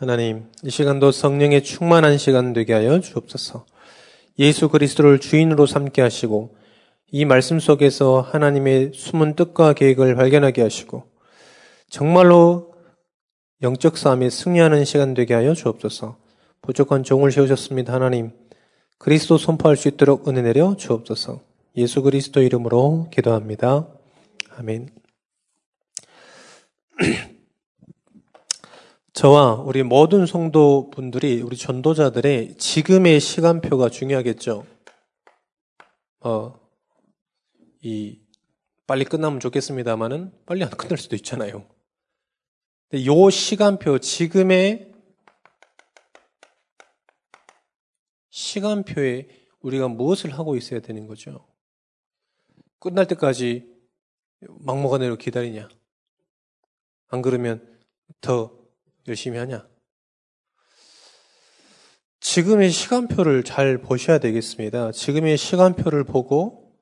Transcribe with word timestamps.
하나님, 0.00 0.46
이 0.64 0.70
시간도 0.70 1.12
성령의 1.12 1.62
충만한 1.62 2.16
시간 2.16 2.54
되게 2.54 2.72
하여 2.72 3.00
주옵소서. 3.00 3.66
예수 4.38 4.70
그리스도를 4.70 5.18
주인으로 5.18 5.66
삼게 5.66 6.00
하시고, 6.00 6.56
이 7.12 7.26
말씀 7.26 7.60
속에서 7.60 8.22
하나님의 8.22 8.92
숨은 8.94 9.36
뜻과 9.36 9.74
계획을 9.74 10.14
발견하게 10.14 10.62
하시고, 10.62 11.04
정말로 11.90 12.72
영적 13.60 13.98
싸움에 13.98 14.30
승리하는 14.30 14.86
시간 14.86 15.12
되게 15.12 15.34
하여 15.34 15.52
주옵소서. 15.52 16.16
부족한 16.62 17.02
종을 17.02 17.30
세우셨습니다. 17.30 17.92
하나님, 17.92 18.32
그리스도 18.96 19.36
선포할 19.36 19.76
수 19.76 19.88
있도록 19.88 20.28
은혜 20.28 20.40
내려 20.40 20.76
주옵소서. 20.78 21.42
예수 21.76 22.00
그리스도 22.00 22.40
이름으로 22.40 23.10
기도합니다. 23.10 23.86
아멘. 24.56 24.88
저와 29.12 29.54
우리 29.54 29.82
모든 29.82 30.24
성도 30.24 30.88
분들이 30.90 31.42
우리 31.42 31.56
전도자들의 31.56 32.56
지금의 32.58 33.18
시간표가 33.18 33.88
중요하겠죠. 33.88 34.64
어, 36.20 36.60
이 37.82 38.20
빨리 38.86 39.04
끝나면 39.04 39.40
좋겠습니다만은 39.40 40.32
빨리 40.46 40.62
안 40.62 40.70
끝날 40.70 40.96
수도 40.96 41.16
있잖아요. 41.16 41.66
근데 42.88 43.04
요 43.06 43.30
시간표 43.30 43.98
지금의 43.98 44.92
시간표에 48.30 49.28
우리가 49.60 49.88
무엇을 49.88 50.30
하고 50.38 50.56
있어야 50.56 50.80
되는 50.80 51.08
거죠? 51.08 51.48
끝날 52.78 53.08
때까지 53.08 53.68
막무가내로 54.60 55.16
기다리냐? 55.16 55.68
안 57.08 57.22
그러면 57.22 57.66
더 58.20 58.59
열심히 59.08 59.38
하냐? 59.38 59.68
지금의 62.20 62.70
시간표를 62.70 63.44
잘 63.44 63.78
보셔야 63.78 64.18
되겠습니다. 64.18 64.92
지금의 64.92 65.36
시간표를 65.36 66.04
보고 66.04 66.76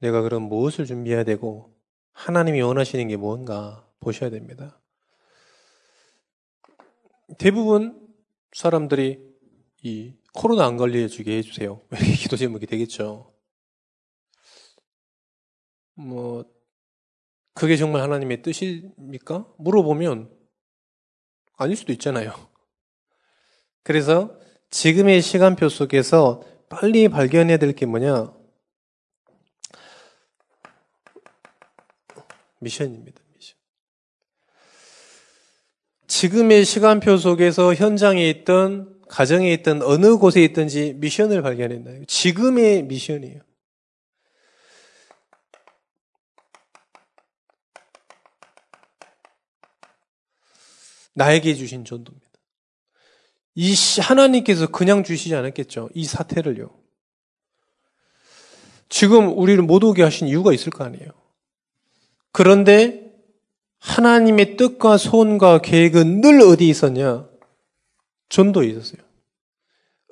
내가 0.00 0.22
그럼 0.22 0.42
무엇을 0.42 0.84
준비해야 0.84 1.24
되고 1.24 1.74
하나님이 2.12 2.60
원하시는 2.60 3.08
게 3.08 3.16
뭔가 3.16 3.88
보셔야 4.00 4.30
됩니다. 4.30 4.80
대부분 7.38 8.06
사람들이 8.52 9.18
이 9.82 10.14
코로나 10.32 10.66
안 10.66 10.76
걸려주게 10.76 11.38
해주세요. 11.38 11.80
기도 12.20 12.36
제목이 12.36 12.66
되겠죠. 12.66 13.32
뭐 15.94 16.44
그게 17.54 17.76
정말 17.76 18.02
하나님의 18.02 18.42
뜻입니까? 18.42 19.46
물어보면 19.58 20.43
아닐 21.56 21.76
수도 21.76 21.92
있잖아요. 21.92 22.32
그래서 23.82 24.36
지금의 24.70 25.22
시간표 25.22 25.68
속에서 25.68 26.42
빨리 26.68 27.08
발견해야 27.08 27.58
될 27.58 27.72
게 27.74 27.86
뭐냐? 27.86 28.32
미션입니다. 32.60 33.20
미션. 33.36 33.56
지금의 36.06 36.64
시간표 36.64 37.16
속에서 37.18 37.74
현장에 37.74 38.28
있던 38.30 39.00
가정에 39.08 39.52
있던 39.52 39.82
어느 39.82 40.16
곳에 40.16 40.42
있든지 40.42 40.94
미션을 40.96 41.42
발견한다. 41.42 42.06
지금의 42.06 42.84
미션이에요. 42.84 43.40
나에게 51.14 51.54
주신 51.54 51.84
전도입니다. 51.84 52.28
이 53.56 53.74
하나님께서 54.00 54.66
그냥 54.68 55.04
주시지 55.04 55.34
않았겠죠. 55.34 55.90
이 55.94 56.04
사태를요. 56.04 56.70
지금 58.88 59.36
우리를 59.38 59.62
못 59.62 59.82
오게 59.82 60.02
하신 60.02 60.28
이유가 60.28 60.52
있을 60.52 60.70
거 60.70 60.84
아니에요. 60.84 61.10
그런데 62.32 63.12
하나님의 63.78 64.56
뜻과 64.56 64.96
소원과 64.96 65.60
계획은 65.60 66.20
늘 66.20 66.40
어디 66.40 66.68
있었냐? 66.68 67.28
전도에 68.28 68.66
있었어요. 68.68 69.02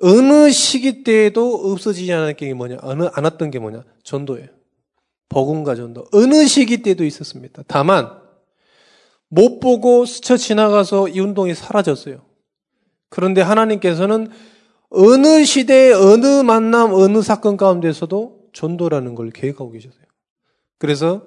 어느 0.01 0.51
시기 0.51 1.03
때에도 1.03 1.71
없어지지 1.71 2.11
않았던 2.13 2.35
게 2.35 2.53
뭐냐? 2.53 2.77
않았던 2.81 3.51
게 3.51 3.59
뭐냐? 3.59 3.83
전도예요. 4.03 4.47
복음과 5.29 5.75
전도. 5.75 6.05
어느 6.11 6.45
시기 6.45 6.81
때도 6.81 7.03
있었습니다. 7.03 7.63
다만 7.67 8.22
못 9.33 9.59
보고 9.59 10.05
스쳐 10.05 10.37
지나가서 10.37 11.09
이 11.09 11.19
운동이 11.19 11.55
사라졌어요. 11.55 12.23
그런데 13.09 13.41
하나님께서는 13.41 14.29
어느 14.89 15.43
시대, 15.43 15.91
어느 15.91 16.43
만남, 16.43 16.93
어느 16.93 17.23
사건 17.23 17.57
가운데서도 17.57 18.49
전도라는 18.53 19.15
걸 19.15 19.31
계획하고 19.31 19.71
계셨어요. 19.71 20.03
그래서 20.77 21.25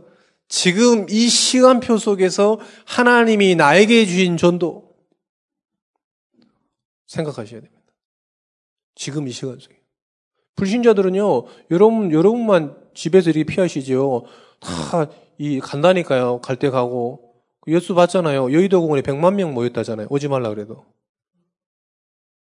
지금 0.48 1.06
이 1.10 1.28
시간표 1.28 1.98
속에서 1.98 2.60
하나님이 2.84 3.56
나에게 3.56 4.06
주신 4.06 4.36
전도 4.36 4.94
생각하셔야 7.08 7.60
됩니다. 7.60 7.82
지금 8.94 9.26
이 9.26 9.32
시간 9.32 9.58
속에. 9.58 9.74
불신자들은요, 10.54 11.44
여러분, 11.72 12.12
여러분만 12.12 12.76
집에서 12.94 13.30
이렇게 13.30 13.44
피하시죠. 13.44 14.24
다, 14.60 15.10
이, 15.38 15.58
간다니까요. 15.58 16.40
갈 16.40 16.56
때 16.56 16.70
가고. 16.70 17.25
예수 17.68 17.94
봤잖아요. 17.94 18.52
여의도 18.52 18.80
공원에 18.80 19.02
100만 19.02 19.34
명 19.34 19.54
모였다잖아요. 19.54 20.06
오지 20.10 20.28
말라 20.28 20.48
그래도. 20.50 20.86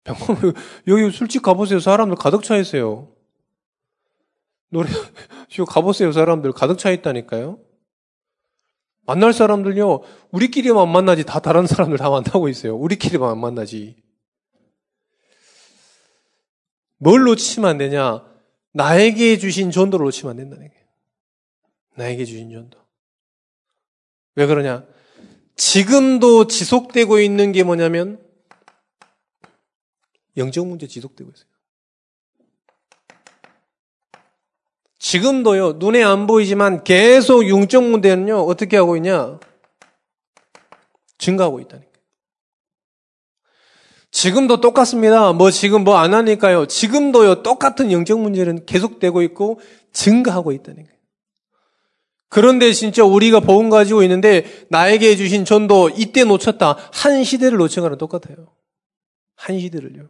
100만 0.03 0.41
명, 0.41 0.53
여기 0.87 1.11
술집 1.11 1.41
가보세요. 1.41 1.79
사람들 1.79 2.15
가득 2.15 2.43
차 2.43 2.57
있어요. 2.57 3.13
노래, 4.69 4.89
쇼 5.49 5.65
가보세요. 5.65 6.11
사람들 6.11 6.53
가득 6.53 6.77
차 6.77 6.91
있다니까요. 6.91 7.59
만날 9.05 9.33
사람들요, 9.33 10.01
우리끼리만 10.31 10.89
만나지 10.89 11.25
다 11.25 11.39
다른 11.39 11.67
사람들 11.67 11.97
다 11.97 12.09
만나고 12.09 12.47
있어요. 12.47 12.75
우리끼리만 12.77 13.29
안 13.29 13.39
만나지. 13.39 14.01
뭘 16.97 17.23
놓치면 17.23 17.69
안 17.69 17.77
되냐? 17.77 18.23
나에게 18.73 19.37
주신 19.37 19.71
전도를 19.71 20.05
놓치면 20.05 20.31
안 20.31 20.37
된다는 20.37 20.69
거예요. 20.69 20.85
나에게 21.95 22.25
주신 22.25 22.51
전도. 22.51 22.79
왜 24.35 24.45
그러냐? 24.45 24.85
지금도 25.55 26.47
지속되고 26.47 27.19
있는 27.19 27.51
게 27.51 27.63
뭐냐면 27.63 28.19
영적 30.37 30.65
문제 30.67 30.87
지속되고 30.87 31.29
있어요. 31.29 31.51
지금도요, 34.99 35.73
눈에 35.73 36.03
안 36.03 36.27
보이지만 36.27 36.83
계속 36.83 37.49
영적 37.49 37.83
문제는요, 37.83 38.39
어떻게 38.41 38.77
하고 38.77 38.95
있냐? 38.97 39.39
증가하고 41.17 41.59
있다니까. 41.59 41.91
지금도 44.11 44.61
똑같습니다. 44.61 45.33
뭐 45.33 45.49
지금 45.51 45.83
뭐 45.83 45.97
안 45.97 46.13
하니까요. 46.13 46.67
지금도요, 46.67 47.43
똑같은 47.43 47.91
영적 47.91 48.19
문제는 48.19 48.65
계속되고 48.65 49.21
있고 49.23 49.59
증가하고 49.91 50.51
있다니까. 50.51 50.91
그런데 52.31 52.71
진짜 52.71 53.03
우리가 53.03 53.41
복음 53.41 53.69
가지고 53.69 54.03
있는데 54.03 54.45
나에게 54.69 55.17
주신 55.17 55.43
전도 55.43 55.89
이때 55.89 56.23
놓쳤다. 56.23 56.77
한 56.93 57.25
시대를 57.25 57.57
놓친 57.57 57.83
거랑 57.83 57.97
똑같아요. 57.97 58.47
한 59.35 59.59
시대를요. 59.59 60.07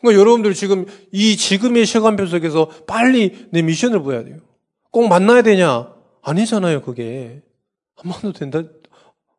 그러니까 0.00 0.20
여러분들 0.20 0.54
지금 0.54 0.84
이 1.12 1.36
지금의 1.36 1.86
시간표 1.86 2.26
속에서 2.26 2.70
빨리 2.88 3.46
내 3.52 3.62
미션을 3.62 4.02
보여야 4.02 4.24
돼요. 4.24 4.38
꼭 4.90 5.06
만나야 5.06 5.42
되냐? 5.42 5.94
아니잖아요, 6.22 6.82
그게. 6.82 7.40
안 7.94 8.10
만나도 8.10 8.32
된다. 8.32 8.62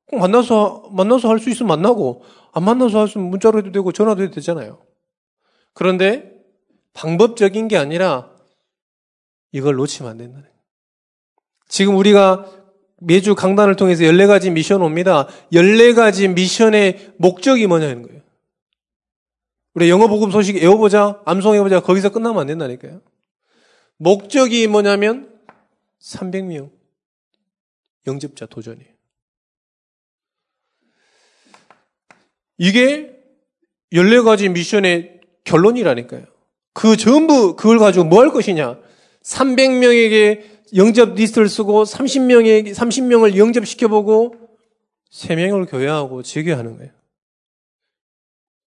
꼭 0.05 0.19
만나서, 0.19 0.89
만나서 0.91 1.27
할 1.29 1.39
수 1.39 1.49
있으면 1.49 1.67
만나고, 1.67 2.23
안 2.53 2.63
만나서 2.63 2.97
할 2.97 3.07
수 3.07 3.17
있으면 3.17 3.29
문자로 3.29 3.59
해도 3.59 3.73
되고, 3.73 3.91
전화도 3.91 4.23
해도 4.23 4.35
되잖아요. 4.35 4.81
그런데 5.73 6.31
방법적인 6.93 7.67
게 7.67 7.75
아니라 7.75 8.31
이걸 9.51 9.75
놓치면 9.75 10.11
안 10.11 10.17
된다는. 10.17 10.50
지금 11.71 11.95
우리가 11.95 12.45
매주 12.97 13.33
강단을 13.33 13.77
통해서 13.77 14.03
14가지 14.03 14.51
미션 14.51 14.81
옵니다. 14.81 15.27
14가지 15.53 16.31
미션의 16.33 17.13
목적이 17.17 17.65
뭐냐는 17.67 18.03
거예요. 18.03 18.21
우리 19.73 19.89
영어 19.89 20.07
복음 20.07 20.31
소식 20.31 20.57
외워보자, 20.57 21.21
암송해보자, 21.23 21.79
거기서 21.79 22.09
끝나면 22.09 22.41
안 22.41 22.47
된다니까요. 22.47 23.01
목적이 23.97 24.67
뭐냐면 24.67 25.33
300명 26.01 26.71
영접자 28.05 28.47
도전이에요. 28.47 28.91
이게 32.57 33.17
14가지 33.93 34.51
미션의 34.51 35.21
결론이라니까요. 35.45 36.25
그 36.73 36.97
전부 36.97 37.55
그걸 37.55 37.79
가지고 37.79 38.05
뭐 38.05 38.21
할 38.21 38.31
것이냐? 38.31 38.77
300명에게 39.23 40.60
영접 40.75 41.15
리스트를 41.15 41.49
쓰고 41.49 41.83
30명에 41.83 42.73
30명을 42.73 43.37
영접시켜 43.37 43.87
보고 43.87 44.35
세명을 45.09 45.65
교회하고 45.65 46.23
지게하는 46.23 46.77
거예요. 46.77 46.91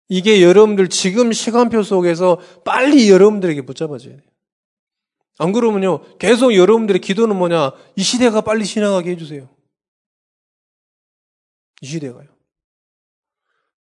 이게 0.08 0.42
여러분들 0.42 0.88
지금 0.88 1.32
시간표 1.32 1.82
속에서 1.82 2.38
빨리 2.64 3.08
여러분들에게 3.10 3.62
붙잡아져야 3.62 4.16
돼요. 4.16 4.26
안 5.38 5.52
그러면요, 5.52 6.18
계속 6.18 6.54
여러분들의 6.54 7.00
기도는 7.00 7.36
뭐냐, 7.36 7.72
이 7.96 8.02
시대가 8.02 8.42
빨리 8.42 8.64
지나가게 8.66 9.12
해 9.12 9.16
주세요. 9.16 9.48
이 11.80 11.86
시대가요. 11.86 12.28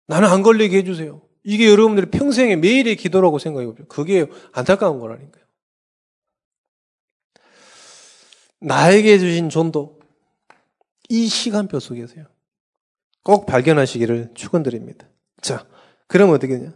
나는 0.06 0.28
안 0.28 0.42
걸리게 0.42 0.76
해 0.78 0.84
주세요. 0.84 1.22
이게 1.42 1.70
여러분들의 1.70 2.10
평생의 2.10 2.56
매일의 2.56 2.96
기도라고 2.96 3.38
생각해 3.38 3.66
보죠. 3.66 3.86
그게 3.86 4.26
안타까운 4.52 5.00
거라니까요. 5.00 5.44
나에게 8.60 9.18
주신 9.18 9.50
전도, 9.50 9.98
이 11.08 11.26
시간표 11.26 11.80
속에서요. 11.80 12.26
꼭 13.22 13.46
발견하시기를 13.46 14.30
축원드립니다. 14.34 15.06
자, 15.40 15.66
그럼 16.06 16.30
어떻게 16.30 16.58
되냐? 16.58 16.72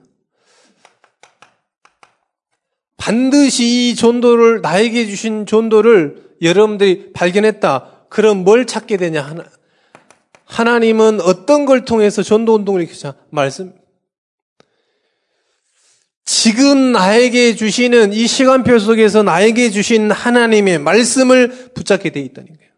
반드시 2.96 3.64
이 3.90 3.94
전도를 3.96 4.60
나에게 4.60 5.06
주신 5.06 5.44
전도를 5.44 6.36
여러분들이 6.40 7.12
발견했다. 7.12 8.06
그럼 8.08 8.44
뭘 8.44 8.66
찾게 8.66 8.96
되냐? 8.96 9.22
하나 9.22 9.44
하나님은 10.44 11.20
어떤 11.22 11.64
걸 11.64 11.84
통해서 11.84 12.22
전도 12.22 12.54
운동을 12.54 12.82
일으키자? 12.82 13.14
말씀. 13.30 13.74
지금 16.24 16.92
나에게 16.92 17.56
주시는 17.56 18.12
이 18.12 18.26
시간표 18.26 18.78
속에서 18.78 19.22
나에게 19.22 19.70
주신 19.70 20.10
하나님의 20.10 20.78
말씀을 20.78 21.72
붙잡게 21.74 22.10
돼 22.10 22.20
있다는 22.20 22.56
거예요. 22.56 22.72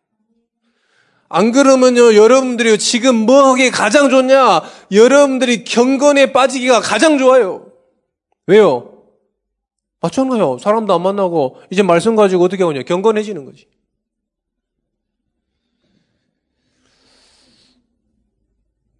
안 1.28 1.52
그러면요, 1.52 2.14
여러분들이 2.14 2.78
지금 2.78 3.16
뭐 3.16 3.50
하기 3.50 3.70
가장 3.70 4.08
좋냐? 4.08 4.62
여러분들이 4.92 5.64
경건에 5.64 6.32
빠지기가 6.32 6.80
가장 6.80 7.18
좋아요. 7.18 7.72
왜요? 8.46 9.02
맞잖아요. 10.00 10.58
사람도 10.58 10.94
안 10.94 11.02
만나고, 11.02 11.56
이제 11.70 11.82
말씀 11.82 12.14
가지고 12.14 12.44
어떻게 12.44 12.62
하냐? 12.62 12.82
경건해지는 12.82 13.44
거지. 13.46 13.66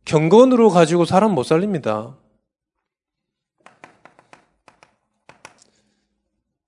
경건으로 0.04 0.70
가지고 0.70 1.04
사람 1.04 1.32
못 1.32 1.44
살립니다. 1.44 2.16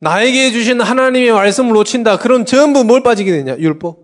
나에게 0.00 0.50
주신 0.50 0.80
하나님의 0.80 1.32
말씀을 1.32 1.72
놓친다. 1.72 2.18
그럼 2.18 2.44
전부 2.44 2.84
뭘 2.84 3.02
빠지게 3.02 3.30
되냐? 3.30 3.56
율법. 3.58 3.98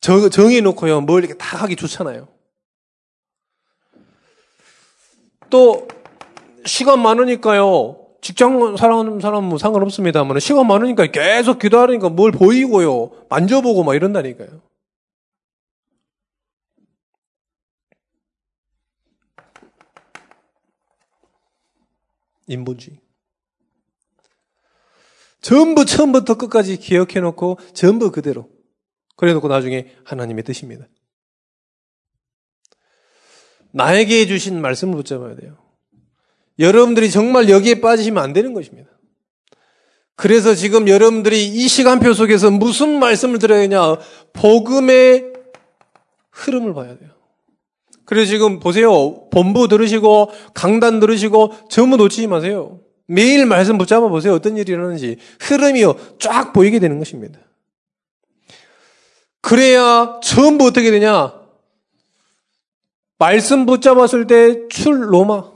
정, 0.00 0.30
정해놓고요. 0.30 1.02
뭘 1.02 1.24
이렇게 1.24 1.36
다 1.36 1.58
하기 1.58 1.76
좋잖아요. 1.76 2.28
또, 5.48 5.88
시간 6.64 7.00
많으니까요. 7.00 7.96
직장 8.20 8.76
사람, 8.76 9.18
사람 9.20 9.44
뭐 9.44 9.58
상관없습니다만, 9.58 10.38
시간 10.40 10.66
많으니까 10.66 11.06
계속 11.06 11.58
기도하니까 11.58 12.10
뭘 12.10 12.32
보이고요. 12.32 13.26
만져보고 13.28 13.82
막 13.82 13.94
이런다니까요. 13.94 14.60
인본주의. 22.46 23.09
전부 25.40 25.84
처음부터 25.84 26.36
끝까지 26.36 26.76
기억해놓고 26.76 27.58
전부 27.72 28.10
그대로. 28.10 28.48
그래 29.16 29.32
놓고 29.32 29.48
나중에 29.48 29.94
하나님의 30.04 30.44
뜻입니다. 30.44 30.86
나에게 33.72 34.26
주신 34.26 34.60
말씀을 34.60 34.96
붙잡아야 34.96 35.36
돼요. 35.36 35.58
여러분들이 36.58 37.10
정말 37.10 37.48
여기에 37.48 37.80
빠지시면 37.80 38.22
안 38.22 38.32
되는 38.32 38.52
것입니다. 38.52 38.90
그래서 40.16 40.54
지금 40.54 40.88
여러분들이 40.88 41.46
이 41.46 41.68
시간표 41.68 42.12
속에서 42.12 42.50
무슨 42.50 42.98
말씀을 42.98 43.38
들어야 43.38 43.60
되냐? 43.60 43.96
복음의 44.34 45.32
흐름을 46.30 46.74
봐야 46.74 46.98
돼요. 46.98 47.10
그래서 48.04 48.28
지금 48.28 48.58
보세요. 48.58 49.28
본부 49.30 49.68
들으시고 49.68 50.30
강단 50.52 51.00
들으시고 51.00 51.52
전부 51.70 51.96
놓치지 51.96 52.26
마세요. 52.26 52.80
매일 53.12 53.44
말씀 53.44 53.76
붙잡아 53.76 54.08
보세요. 54.08 54.34
어떤 54.34 54.56
일이 54.56 54.70
일어나는지. 54.70 55.16
흐름이요. 55.40 56.18
쫙 56.20 56.52
보이게 56.52 56.78
되는 56.78 56.98
것입니다. 57.00 57.40
그래야 59.40 60.20
전부 60.22 60.66
어떻게 60.66 60.92
되냐? 60.92 61.34
말씀 63.18 63.66
붙잡았을 63.66 64.28
때 64.28 64.68
출 64.68 65.12
로마. 65.12 65.50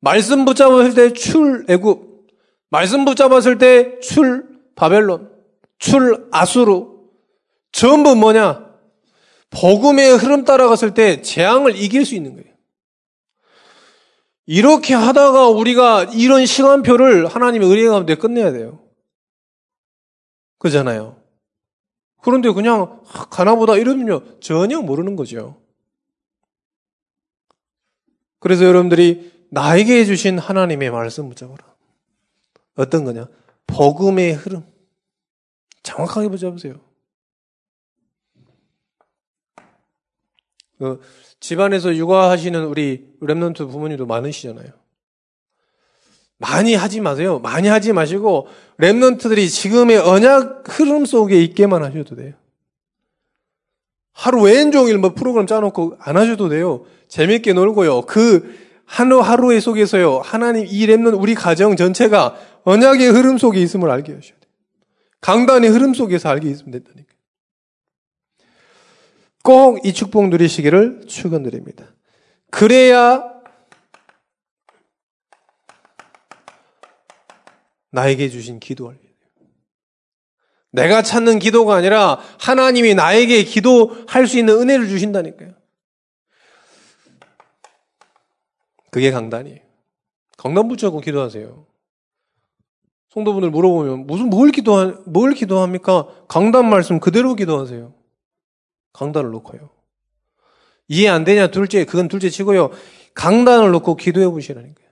말씀 0.00 0.44
붙잡았을 0.44 0.94
때 0.94 1.12
출 1.14 1.64
애굽. 1.70 2.28
말씀 2.68 3.06
붙잡았을 3.06 3.56
때 3.56 3.98
출 4.00 4.46
바벨론. 4.74 5.30
출 5.78 6.28
아수르. 6.32 6.84
전부 7.72 8.14
뭐냐? 8.14 8.70
복음의 9.48 10.18
흐름 10.18 10.44
따라갔을 10.44 10.92
때 10.92 11.22
재앙을 11.22 11.76
이길 11.76 12.04
수 12.04 12.14
있는 12.14 12.34
거예요. 12.34 12.51
이렇게 14.46 14.94
하다가 14.94 15.48
우리가 15.48 16.04
이런 16.04 16.46
시간표를 16.46 17.26
하나님의 17.26 17.68
의뢰 17.68 17.88
가운데 17.88 18.14
끝내야 18.14 18.52
돼요. 18.52 18.80
그잖아요. 20.58 21.20
그런데 22.22 22.52
그냥 22.52 23.02
가나보다 23.30 23.76
이러면요 23.76 24.40
전혀 24.40 24.80
모르는 24.80 25.16
거죠. 25.16 25.60
그래서 28.38 28.64
여러분들이 28.64 29.32
나에게 29.50 30.00
해주신 30.00 30.38
하나님의 30.38 30.90
말씀 30.90 31.28
붙잡아라. 31.28 31.64
어떤 32.74 33.04
거냐? 33.04 33.28
복음의 33.66 34.34
흐름. 34.34 34.64
정확하게 35.82 36.28
붙잡으세요. 36.28 36.80
그 40.82 41.00
집안에서 41.38 41.94
육아하시는 41.94 42.64
우리 42.64 43.06
remnant 43.22 43.70
부모님도 43.70 44.04
많으시잖아요. 44.06 44.66
많이 46.38 46.74
하지 46.74 47.00
마세요. 47.00 47.38
많이 47.38 47.68
하지 47.68 47.92
마시고 47.92 48.48
remnant들이 48.80 49.48
지금의 49.48 49.98
언약 49.98 50.64
흐름 50.66 51.04
속에 51.04 51.40
있게만 51.44 51.84
하셔도 51.84 52.16
돼요. 52.16 52.34
하루 54.12 54.42
왼종일 54.42 54.98
뭐 54.98 55.14
프로그램 55.14 55.46
짜놓고 55.46 55.98
안 56.00 56.16
하셔도 56.16 56.48
돼요. 56.48 56.84
재밌게 57.06 57.52
놀고요. 57.52 58.02
그 58.02 58.58
하루하루의 58.84 59.60
속에서요. 59.60 60.18
하나님 60.18 60.66
이 60.66 60.86
랩는 60.88 61.18
우리 61.20 61.36
가정 61.36 61.76
전체가 61.76 62.36
언약의 62.64 63.08
흐름 63.08 63.38
속에 63.38 63.60
있음을 63.60 63.88
알게 63.88 64.12
하셔야 64.12 64.32
돼요. 64.32 64.52
강단의 65.20 65.70
흐름 65.70 65.94
속에서 65.94 66.28
알게 66.28 66.50
있으면 66.50 66.72
된다니까. 66.72 67.11
꼭 69.42 69.84
이 69.84 69.92
축복 69.92 70.28
누리시기를 70.28 71.06
축원드립니다. 71.06 71.86
그래야 72.50 73.24
나에게 77.90 78.28
주신 78.28 78.60
기도할 78.60 79.02
내가 80.72 81.02
찾는 81.02 81.38
기도가 81.38 81.76
아니라 81.76 82.18
하나님이 82.40 82.94
나에게 82.94 83.44
기도할 83.44 84.26
수 84.26 84.38
있는 84.38 84.58
은혜를 84.58 84.88
주신다니까요. 84.88 85.52
그게 88.90 89.10
강단이에요. 89.10 89.60
강단 90.38 90.68
붙잡고 90.68 91.00
기도하세요. 91.00 91.66
성도분들 93.10 93.50
물어보면 93.50 94.06
무슨 94.06 94.30
뭘 94.30 94.50
기도하 94.50 94.94
뭘 95.06 95.34
기도합니까? 95.34 96.08
강단 96.28 96.68
말씀 96.68 96.98
그대로 97.00 97.34
기도하세요. 97.34 97.94
강단을 98.92 99.30
놓고요. 99.30 99.70
이해 100.88 101.08
안 101.08 101.24
되냐 101.24 101.48
둘째 101.48 101.84
그건 101.84 102.08
둘째 102.08 102.30
치고요. 102.30 102.70
강단을 103.14 103.70
놓고 103.70 103.96
기도해 103.96 104.28
보시라는 104.28 104.74
거예요. 104.74 104.90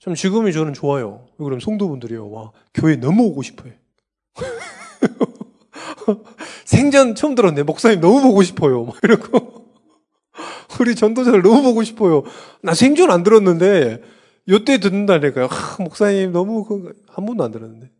참 0.00 0.14
지금이 0.14 0.52
저는 0.52 0.72
좋아요. 0.72 1.26
그럼 1.36 1.60
성도분들이요. 1.60 2.30
와 2.30 2.52
교회 2.74 2.96
너무 2.96 3.24
오고 3.24 3.42
싶어요. 3.42 3.72
생전 6.64 7.14
처음 7.14 7.34
들었네. 7.34 7.64
목사님 7.64 8.00
너무 8.00 8.22
보고 8.22 8.42
싶어요. 8.42 8.84
막 8.84 8.96
이러고 9.02 9.74
우리 10.80 10.94
전도자를 10.94 11.42
너무 11.42 11.62
보고 11.62 11.82
싶어요. 11.82 12.22
나 12.62 12.74
생전 12.74 13.10
안 13.10 13.22
들었는데 13.22 14.02
요때 14.48 14.78
듣는다니까요. 14.78 15.48
아, 15.50 15.82
목사님 15.82 16.32
너무 16.32 16.64
그, 16.64 16.94
한 17.08 17.26
번도 17.26 17.44
안 17.44 17.50
들었는데. 17.50 17.90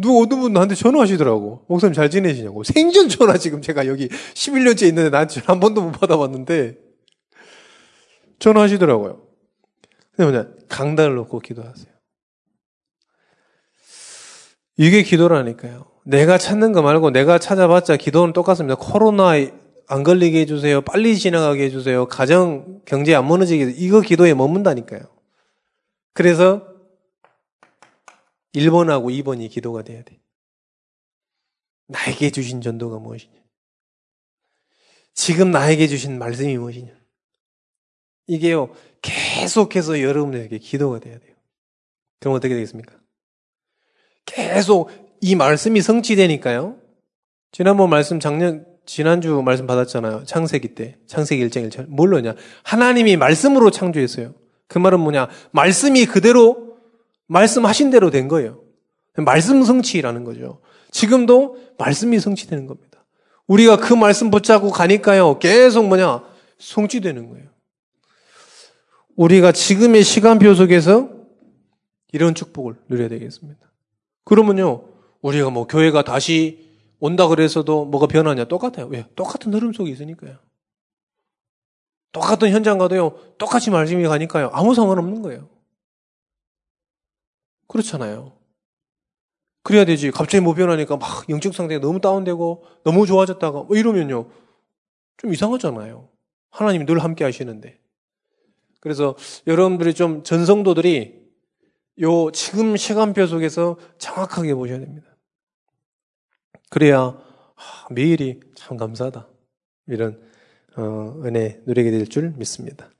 누구 0.00 0.22
어느 0.22 0.40
분 0.40 0.52
나한테 0.52 0.74
전화하시더라고. 0.74 1.64
목사님 1.68 1.92
잘 1.94 2.10
지내시냐고. 2.10 2.64
생전 2.64 3.08
전화 3.08 3.36
지금 3.36 3.62
제가 3.62 3.86
여기 3.86 4.08
11년째 4.08 4.88
있는데 4.88 5.10
나한테 5.10 5.34
전화 5.34 5.54
한 5.54 5.60
번도 5.60 5.82
못 5.82 5.92
받아봤는데 5.92 6.76
전화하시더라고요. 8.38 9.22
근데 10.16 10.30
뭐냐 10.30 10.48
강단을 10.68 11.14
놓고 11.14 11.40
기도하세요. 11.40 11.86
이게 14.76 15.02
기도라니까요. 15.02 15.86
내가 16.04 16.38
찾는 16.38 16.72
거 16.72 16.82
말고 16.82 17.10
내가 17.10 17.38
찾아봤자 17.38 17.96
기도는 17.96 18.32
똑같습니다. 18.32 18.76
코로나 18.76 19.32
안 19.86 20.02
걸리게 20.02 20.40
해주세요. 20.40 20.80
빨리 20.82 21.18
지나가게 21.18 21.64
해주세요. 21.64 22.06
가정, 22.06 22.80
경제 22.86 23.14
안 23.14 23.26
무너지게 23.26 23.64
해주세요. 23.66 23.86
이거 23.86 24.00
기도에 24.00 24.32
머문다니까요. 24.34 25.02
그래서 26.14 26.69
1번하고 28.54 29.10
2번이 29.22 29.50
기도가 29.50 29.82
돼야 29.82 30.02
돼. 30.02 30.20
나에게 31.88 32.30
주신 32.30 32.60
전도가 32.60 32.98
무엇이냐? 32.98 33.32
지금 35.14 35.50
나에게 35.50 35.88
주신 35.88 36.18
말씀이 36.18 36.56
무엇이냐? 36.56 36.92
이게요, 38.26 38.72
계속해서 39.02 40.00
여러분에게 40.00 40.58
기도가 40.58 41.00
돼야 41.00 41.18
돼요. 41.18 41.34
그럼 42.20 42.36
어떻게 42.36 42.54
되겠습니까? 42.54 42.94
계속 44.24 44.90
이 45.20 45.34
말씀이 45.34 45.80
성취되니까요. 45.80 46.78
지난번 47.52 47.90
말씀 47.90 48.20
작년, 48.20 48.66
지난주 48.86 49.42
말씀 49.42 49.66
받았잖아요. 49.66 50.24
창세기 50.24 50.74
때. 50.74 50.98
창세기 51.06 51.44
1장 51.48 51.68
1절. 51.68 51.86
뭘로냐? 51.88 52.34
하나님이 52.62 53.16
말씀으로 53.16 53.70
창조했어요. 53.70 54.34
그 54.68 54.78
말은 54.78 55.00
뭐냐? 55.00 55.28
말씀이 55.50 56.06
그대로, 56.06 56.69
말씀하신 57.30 57.90
대로 57.90 58.10
된 58.10 58.28
거예요. 58.28 58.60
말씀 59.16 59.62
성취라는 59.62 60.24
거죠. 60.24 60.60
지금도 60.90 61.58
말씀이 61.78 62.18
성취되는 62.18 62.66
겁니다. 62.66 63.04
우리가 63.46 63.76
그 63.76 63.94
말씀 63.94 64.30
붙잡고 64.30 64.70
가니까요. 64.70 65.38
계속 65.38 65.86
뭐냐? 65.86 66.22
성취되는 66.58 67.28
거예요. 67.30 67.48
우리가 69.16 69.52
지금의 69.52 70.02
시간표 70.02 70.54
속에서 70.54 71.10
이런 72.12 72.34
축복을 72.34 72.76
누려야 72.88 73.08
되겠습니다. 73.08 73.60
그러면요. 74.24 74.88
우리가 75.22 75.50
뭐 75.50 75.66
교회가 75.66 76.02
다시 76.02 76.68
온다 76.98 77.28
그래서도 77.28 77.84
뭐가 77.84 78.06
변하냐? 78.06 78.46
똑같아요. 78.46 78.86
왜? 78.88 79.06
똑같은 79.14 79.54
흐름 79.54 79.72
속에 79.72 79.90
있으니까요. 79.90 80.36
똑같은 82.12 82.50
현장 82.50 82.78
가도요, 82.78 83.16
똑같이 83.38 83.70
말씀이 83.70 84.02
가니까요, 84.02 84.50
아무 84.52 84.74
상관없는 84.74 85.22
거예요. 85.22 85.48
그렇잖아요. 87.70 88.36
그래야 89.62 89.84
되지. 89.84 90.10
갑자기 90.10 90.42
못 90.42 90.54
변하니까 90.54 90.96
막 90.96 91.28
영적 91.28 91.54
상태가 91.54 91.80
너무 91.80 92.00
다운되고 92.00 92.64
너무 92.82 93.06
좋아졌다가 93.06 93.62
뭐 93.62 93.76
이러면요. 93.76 94.28
좀 95.18 95.32
이상하잖아요. 95.32 96.08
하나님이 96.50 96.84
늘 96.86 96.98
함께 96.98 97.24
하시는데. 97.24 97.78
그래서 98.80 99.14
여러분들이 99.46 99.94
좀 99.94 100.24
전성도들이 100.24 101.20
요 102.00 102.30
지금 102.32 102.76
시간표 102.76 103.26
속에서 103.26 103.76
정확하게 103.98 104.54
보셔야 104.54 104.80
됩니다. 104.80 105.06
그래야 106.70 107.18
매일이 107.90 108.40
참 108.56 108.76
감사하다. 108.78 109.28
이런 109.88 110.20
어, 110.76 111.20
은혜 111.24 111.60
누리게 111.66 111.90
될 111.90 112.06
줄 112.06 112.30
믿습니다. 112.36 112.90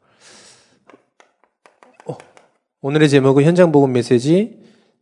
어, 2.80 2.88
오늘의 2.88 3.08
제목은 3.08 3.44
현장 3.44 3.72
복음 3.72 3.92
메시지 3.92 4.58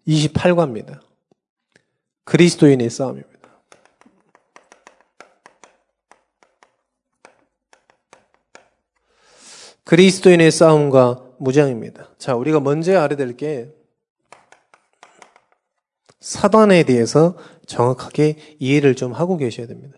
28과입니다. 0.06 1.00
그리스도인의 2.24 2.90
싸움입니다. 2.90 3.38
그리스도인의 9.84 10.50
싸움과 10.50 11.24
무장입니다. 11.38 12.10
자, 12.18 12.34
우리가 12.34 12.60
먼저 12.60 12.98
알아야 13.00 13.16
될 13.16 13.36
게 13.36 13.72
사단에 16.20 16.82
대해서 16.82 17.38
정확하게 17.66 18.56
이해를 18.58 18.94
좀 18.96 19.12
하고 19.12 19.36
계셔야 19.36 19.66
됩니다. 19.66 19.96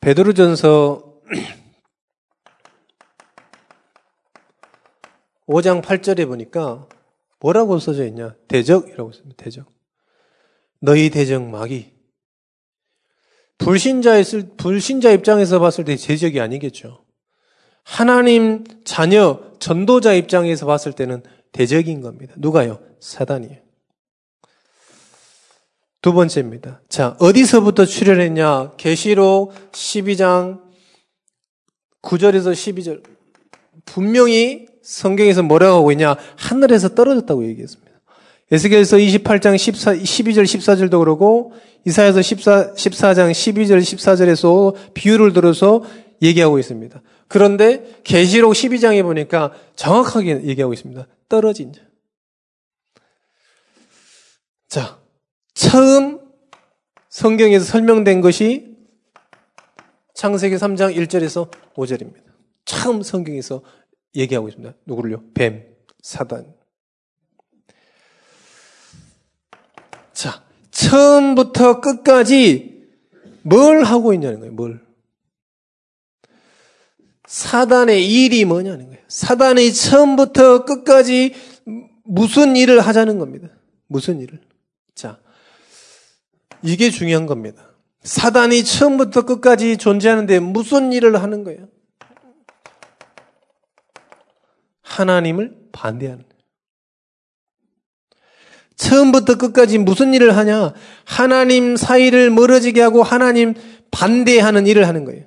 베드로전서 0.00 1.20
5장 5.46 5.82
8절에 5.82 6.26
보니까 6.26 6.88
뭐라고 7.40 7.78
써져 7.78 8.06
있냐? 8.06 8.34
대적이라고 8.48 9.12
씁니다. 9.12 9.36
대적. 9.44 9.66
너희 10.80 11.10
대적 11.10 11.42
마귀. 11.42 11.92
불신자의 13.58 14.24
불신자 14.56 15.10
입장에서 15.12 15.58
봤을 15.58 15.84
때 15.84 15.96
대적이 15.96 16.40
아니겠죠. 16.40 17.04
하나님 17.84 18.64
자녀 18.84 19.40
전도자 19.58 20.14
입장에서 20.14 20.66
봤을 20.66 20.92
때는 20.92 21.22
대적인 21.52 22.00
겁니다. 22.00 22.34
누가요? 22.38 22.80
사단이에요. 23.00 23.62
두 26.02 26.12
번째입니다. 26.12 26.82
자, 26.88 27.16
어디서부터 27.20 27.86
출현했냐? 27.86 28.76
계시록 28.76 29.54
12장 29.72 30.62
9절에서 32.02 32.52
12절. 32.52 33.02
분명히 33.86 34.66
성경에서 34.84 35.42
뭐라고 35.42 35.78
하고 35.78 35.92
있냐? 35.92 36.14
하늘에서 36.36 36.94
떨어졌다고 36.94 37.46
얘기했습니다. 37.46 37.90
에스겔서 38.52 38.98
28장 38.98 39.56
14, 39.56 39.94
12절 39.94 40.44
14절도 40.44 40.98
그러고 40.98 41.52
이사야서 41.86 42.20
14, 42.20 42.74
14장 42.74 43.30
12절 43.30 43.80
14절에서 43.80 44.74
비유를 44.92 45.32
들어서 45.32 45.82
얘기하고 46.20 46.58
있습니다. 46.58 47.02
그런데 47.28 47.98
계시록 48.04 48.52
12장에 48.52 49.02
보니까 49.02 49.52
정확하게 49.74 50.44
얘기하고 50.44 50.74
있습니다. 50.74 51.06
떨어진 51.28 51.72
자. 51.72 51.80
자, 54.68 54.98
처음 55.54 56.20
성경에서 57.08 57.64
설명된 57.64 58.20
것이 58.20 58.76
창세기 60.14 60.56
3장 60.56 60.94
1절에서 60.94 61.50
5절입니다. 61.74 62.24
처음 62.64 63.02
성경에서 63.02 63.62
얘기하고 64.14 64.48
있습니다. 64.48 64.74
누구를요? 64.86 65.22
뱀, 65.34 65.64
사단. 66.02 66.54
자, 70.12 70.44
처음부터 70.70 71.80
끝까지 71.80 72.84
뭘 73.42 73.84
하고 73.84 74.14
있냐는 74.14 74.40
거예요, 74.40 74.52
뭘. 74.52 74.84
사단의 77.26 78.08
일이 78.08 78.44
뭐냐는 78.44 78.86
거예요. 78.86 79.02
사단이 79.08 79.72
처음부터 79.72 80.64
끝까지 80.64 81.34
무슨 82.04 82.54
일을 82.56 82.80
하자는 82.80 83.18
겁니다. 83.18 83.48
무슨 83.86 84.20
일을. 84.20 84.40
자, 84.94 85.18
이게 86.62 86.90
중요한 86.90 87.26
겁니다. 87.26 87.72
사단이 88.02 88.64
처음부터 88.64 89.22
끝까지 89.22 89.78
존재하는데 89.78 90.38
무슨 90.40 90.92
일을 90.92 91.22
하는 91.22 91.42
거예요? 91.42 91.68
하나님을 94.94 95.56
반대하는. 95.72 96.24
처음부터 98.76 99.36
끝까지 99.36 99.78
무슨 99.78 100.14
일을 100.14 100.36
하냐? 100.36 100.74
하나님 101.04 101.76
사이를 101.76 102.30
멀어지게 102.30 102.80
하고 102.80 103.02
하나님 103.02 103.54
반대하는 103.90 104.66
일을 104.66 104.88
하는 104.88 105.04
거예요. 105.04 105.26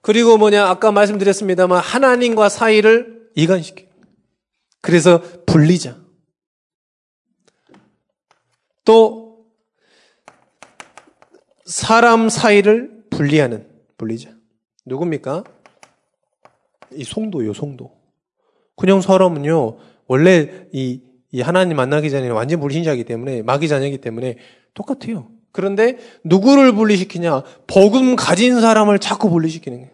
그리고 0.00 0.38
뭐냐? 0.38 0.68
아까 0.68 0.92
말씀드렸습니다만 0.92 1.80
하나님과 1.80 2.48
사이를 2.48 3.30
이간시켜. 3.34 3.84
그래서 4.80 5.20
분리자. 5.46 5.98
또 8.84 9.46
사람 11.66 12.30
사이를 12.30 13.04
분리하는 13.10 13.68
분리자. 13.98 14.30
누굽니까? 14.86 15.44
이 16.92 17.04
송도요, 17.04 17.52
송도. 17.54 17.90
그냥 18.76 19.00
사람은요, 19.00 19.78
원래 20.06 20.66
이, 20.72 21.00
이 21.32 21.40
하나님 21.40 21.76
만나기 21.76 22.10
전에 22.10 22.28
완전 22.28 22.60
불신자이기 22.60 23.04
때문에, 23.04 23.42
마귀 23.42 23.68
자녀이기 23.68 23.98
때문에 23.98 24.36
똑같아요. 24.74 25.28
그런데 25.52 25.98
누구를 26.24 26.72
분리시키냐? 26.72 27.42
복음 27.66 28.16
가진 28.16 28.60
사람을 28.60 28.98
자꾸 28.98 29.30
분리시키는 29.30 29.78
거예요. 29.80 29.92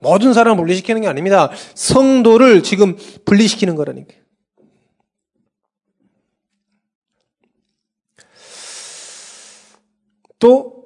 모든 0.00 0.32
사람을 0.32 0.58
분리시키는 0.58 1.00
게 1.00 1.08
아닙니다. 1.08 1.50
성도를 1.74 2.62
지금 2.62 2.96
분리시키는 3.24 3.74
거라니까. 3.74 4.14
또, 10.38 10.84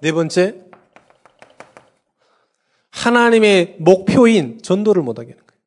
네 0.00 0.12
번째, 0.12 0.63
하나님의 3.04 3.76
목표인 3.80 4.60
전도를 4.62 5.02
못하게 5.02 5.32
하는 5.32 5.44
거예요. 5.46 5.60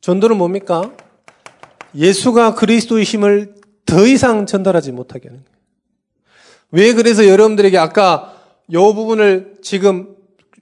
전도는 0.00 0.36
뭡니까? 0.36 0.92
예수가 1.96 2.54
그리스도이심을 2.54 3.54
더 3.86 4.06
이상 4.06 4.46
전달하지 4.46 4.92
못하게 4.92 5.28
하는 5.28 5.44
거예요. 5.44 5.54
왜 6.70 6.92
그래서 6.92 7.26
여러분들에게 7.26 7.76
아까 7.76 8.40
이 8.68 8.74
부분을 8.74 9.56
지금 9.62 10.16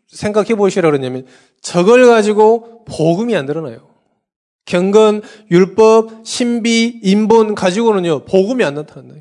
생각해 0.08 0.54
보시라 0.54 0.90
그러냐면 0.90 1.26
저걸 1.60 2.06
가지고 2.06 2.84
복음이 2.86 3.36
안 3.36 3.46
드러나요. 3.46 3.88
경건, 4.64 5.22
율법, 5.50 6.24
신비, 6.24 7.00
인본 7.02 7.54
가지고는요, 7.54 8.24
복음이 8.24 8.64
안 8.64 8.74
나타난다. 8.74 9.16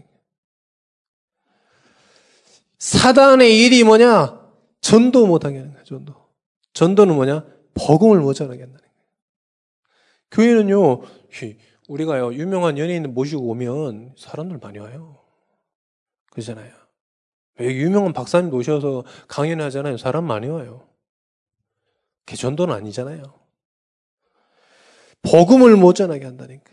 사단의 2.77 3.59
일이 3.59 3.83
뭐냐? 3.83 4.39
전도 4.81 5.27
못하게 5.27 5.57
하는 5.57 5.73
거야, 5.73 5.83
전도. 5.83 6.20
전도는 6.73 7.15
뭐냐? 7.15 7.45
못 8.21 8.33
전하게 8.33 8.61
한다는 8.61 8.79
거예요. 8.79 8.91
교회는요, 10.31 11.01
우리가요, 11.87 12.33
유명한 12.33 12.77
연예인 12.77 13.13
모시고 13.13 13.49
오면 13.49 14.15
사람들 14.17 14.59
많이 14.59 14.79
와요. 14.79 15.19
그러잖아요. 16.31 16.73
왜 17.59 17.75
유명한 17.75 18.13
박사님 18.13 18.53
오셔서 18.53 19.03
강연을 19.27 19.65
하잖아요. 19.65 19.97
사람 19.97 20.25
많이 20.25 20.47
와요. 20.47 20.87
그게 22.25 22.37
전도는 22.37 22.73
아니잖아요. 22.73 23.21
못 25.75 25.93
전하게 25.93 26.25
한다니까. 26.25 26.71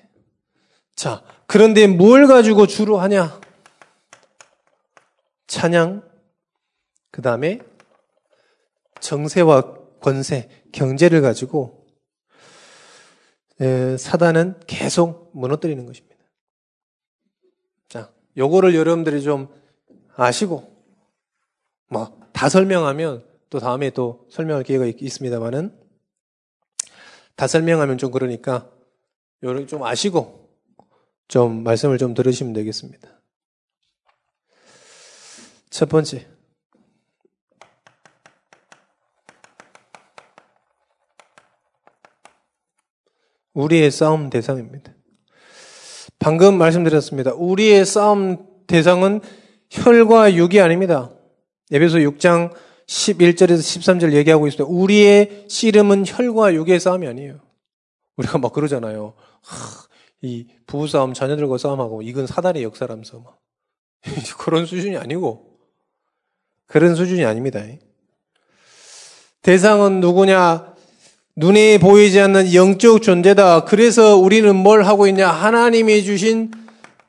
자, 0.95 1.23
그런데 1.47 1.87
뭘 1.87 2.26
가지고 2.26 2.67
주로 2.67 2.99
하냐? 2.99 3.40
찬양, 5.47 6.09
그 7.11 7.23
다음에 7.23 7.61
정세와 9.00 9.77
권세, 10.00 10.49
경제를 10.73 11.21
가지고 11.21 11.87
사단은 13.99 14.61
계속 14.67 15.31
무너뜨리는 15.35 15.85
것입니다. 15.85 16.17
자, 17.88 18.12
요거를 18.37 18.75
여러분들이 18.75 19.23
좀 19.23 19.49
아시고 20.17 20.76
뭐 21.88 22.19
다 22.38 22.49
설명하면 22.49 23.26
또 23.50 23.59
다음에 23.59 23.90
또 23.90 24.25
설명할 24.31 24.62
기회가 24.62 24.87
있습니다만은 24.87 25.76
다 27.35 27.49
설명하면 27.49 27.99
좀 27.99 28.12
그러니까 28.12 28.71
요런 29.43 29.67
좀 29.67 29.83
아시고 29.83 30.49
좀 31.26 31.64
말씀을 31.64 31.99
좀 31.99 32.14
들으시면 32.14 32.52
되겠습니다. 32.52 33.09
첫 35.69 35.88
번째 35.88 36.28
우리의 43.59 43.91
싸움 43.91 44.31
대상입니다. 44.31 44.93
방금 46.21 46.57
말씀드렸습니다. 46.59 47.33
우리의 47.35 47.85
싸움 47.85 48.47
대상은 48.69 49.21
혈과 49.71 50.35
육이 50.35 50.61
아닙니다. 50.61 51.11
에베소 51.73 51.99
6장 51.99 52.55
11절에서 52.87 53.59
13절 53.59 54.12
얘기하고 54.12 54.47
있습니다. 54.47 54.73
우리의 54.73 55.47
씨름은 55.49 56.05
혈과 56.07 56.55
육의 56.55 56.79
싸움이 56.79 57.09
아니에요. 57.09 57.41
우리가 58.17 58.38
막 58.38 58.53
그러잖아요. 58.53 59.15
하, 59.43 59.88
이 60.23 60.47
부부 60.67 60.87
싸움, 60.87 61.12
자녀들과 61.12 61.59
싸움하고 61.59 62.03
이건 62.03 62.29
사단의 62.29 62.62
역사라면서 62.62 63.19
막. 63.19 63.41
그런 64.38 64.67
수준이 64.67 64.97
아니고 64.97 65.59
그런 66.67 66.95
수준이 66.95 67.25
아닙니다. 67.25 67.61
대상은 69.43 70.00
누구냐? 70.00 70.77
눈에 71.38 71.78
보이지 71.78 72.18
않는 72.18 72.52
영적 72.52 73.00
존재다. 73.00 73.62
그래서 73.64 74.16
우리는 74.16 74.57
뭘 74.57 74.83
하고 74.83 75.07
있냐? 75.07 75.28
하나님이 75.28 76.02
주신 76.02 76.50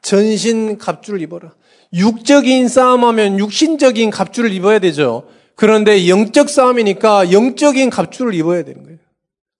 전신 0.04 0.78
갑주를 0.78 1.20
입어라. 1.24 1.56
육적인 1.94 2.68
싸움하면 2.68 3.40
육신적인 3.40 4.12
갑주를 4.12 4.54
입어야 4.54 4.78
되죠. 4.78 5.28
그런데 5.56 6.08
영적 6.08 6.48
싸움이니까 6.48 7.32
영적인 7.32 7.90
갑주를 7.90 8.36
입어야 8.36 8.64
되는 8.64 8.84
거예요. 8.84 9.00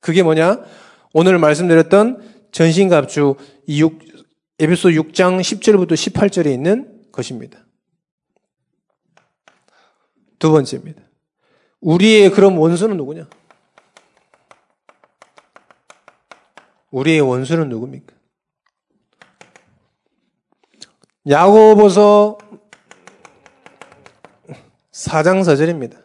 그게 0.02 0.22
뭐냐? 0.22 0.60
오늘 1.14 1.40
말씀드렸던 1.40 2.22
전신 2.52 2.90
갑주 2.90 3.38
이 3.66 3.82
6, 3.82 3.98
에베소 4.60 4.90
6장 4.90 5.42
10절부터 5.42 5.94
18절에 5.94 6.54
있는 6.54 6.88
것입니다. 7.12 7.66
두 10.38 10.52
번째입니다. 10.52 11.02
우리의 11.82 12.30
그럼 12.30 12.60
원수는 12.60 12.98
누구냐? 12.98 13.28
우리의 16.92 17.22
원수는 17.22 17.70
누굽니까? 17.70 18.16
야고보서 21.28 22.38
4장 24.92 25.42
4절입니다. 25.42 26.04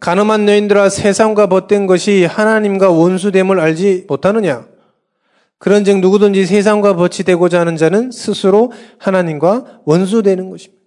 가늠한 0.00 0.48
여인들아 0.48 0.88
세상과 0.88 1.46
벗된 1.46 1.86
것이 1.86 2.24
하나님과 2.24 2.90
원수됨을 2.90 3.60
알지 3.60 4.06
못하느냐? 4.08 4.66
그런즉 5.58 6.00
누구든지 6.00 6.44
세상과 6.44 6.96
벗이 6.96 7.22
되고자 7.24 7.60
하는 7.60 7.76
자는 7.76 8.10
스스로 8.10 8.72
하나님과 8.98 9.82
원수되는 9.84 10.50
것입니다. 10.50 10.82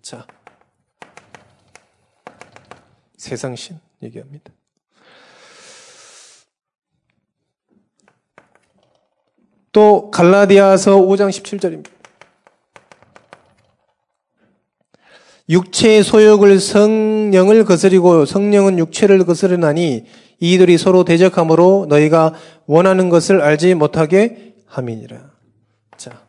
자, 0.00 0.26
세상신 3.18 3.78
얘기합니다. 4.02 4.55
또 9.76 10.10
갈라디아서 10.10 10.96
5장 10.96 11.28
17절입니다. 11.28 11.90
육체의 15.50 16.02
소욕을 16.02 16.58
성령을 16.60 17.66
거스리고 17.66 18.24
성령은 18.24 18.78
육체를 18.78 19.26
거스르나니 19.26 20.06
이들이 20.40 20.78
서로 20.78 21.04
대적함으로 21.04 21.84
너희가 21.90 22.32
원하는 22.64 23.10
것을 23.10 23.42
알지 23.42 23.74
못하게 23.74 24.54
함이니라. 24.64 25.30
자. 25.98 26.22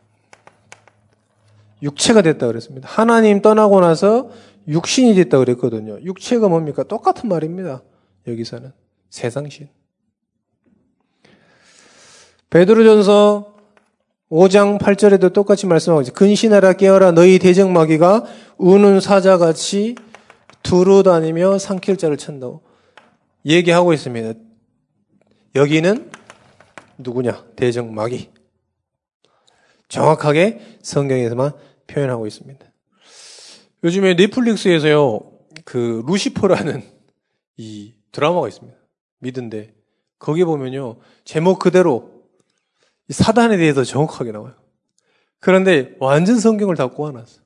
육체가 1.82 2.20
됐다 2.20 2.48
그랬습니다. 2.48 2.86
하나님 2.86 3.40
떠나고 3.40 3.80
나서 3.80 4.28
육신이 4.68 5.14
됐다 5.14 5.38
그랬거든요. 5.38 5.98
육체가 6.02 6.48
뭡니까? 6.50 6.82
똑같은 6.82 7.30
말입니다. 7.30 7.82
여기서는 8.26 8.72
세상신. 9.08 9.70
베드로전서 12.50 13.54
5장 14.30 14.78
8절에도 14.78 15.32
똑같이 15.32 15.66
말씀하고 15.66 16.02
있어요. 16.02 16.14
근신하라 16.14 16.74
깨어라 16.74 17.12
너희 17.12 17.38
대적마귀가 17.38 18.24
우는 18.58 19.00
사자같이 19.00 19.96
두루 20.62 21.02
다니며 21.02 21.58
상킬 21.58 21.96
자를 21.96 22.16
찬다고 22.16 22.62
얘기하고 23.46 23.92
있습니다. 23.92 24.34
여기는 25.54 26.10
누구냐? 26.98 27.46
대적마귀. 27.56 28.30
정확하게 29.88 30.60
성경에서만 30.82 31.52
표현하고 31.86 32.26
있습니다. 32.26 32.66
요즘에 33.84 34.14
넷플릭스에서요, 34.14 35.20
그 35.64 36.02
루시퍼라는 36.06 36.82
이 37.56 37.94
드라마가 38.12 38.48
있습니다. 38.48 38.76
믿은데 39.20 39.74
거기 40.18 40.44
보면요 40.44 40.96
제목 41.24 41.58
그대로 41.58 42.17
사단에 43.12 43.56
대해서 43.56 43.84
정확하게 43.84 44.32
나와요. 44.32 44.54
그런데 45.40 45.96
완전 46.00 46.38
성경을 46.38 46.76
다 46.76 46.88
꼬아놨어. 46.88 47.42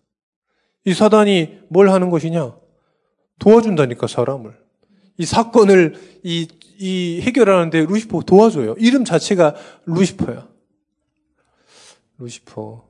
이 0.84 0.94
사단이 0.94 1.60
뭘 1.68 1.90
하는 1.90 2.10
것이냐? 2.10 2.56
도와준다니까, 3.38 4.06
사람을. 4.06 4.56
이 5.18 5.26
사건을, 5.26 5.94
이, 6.24 6.48
이 6.78 7.20
해결하는데 7.22 7.86
루시퍼 7.86 8.22
도와줘요. 8.22 8.74
이름 8.78 9.04
자체가 9.04 9.54
루시퍼야. 9.86 10.48
루시퍼. 12.18 12.88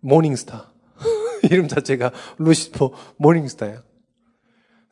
모닝스타. 0.00 0.72
이름 1.50 1.68
자체가 1.68 2.10
루시퍼 2.38 2.92
모닝스타야. 3.16 3.82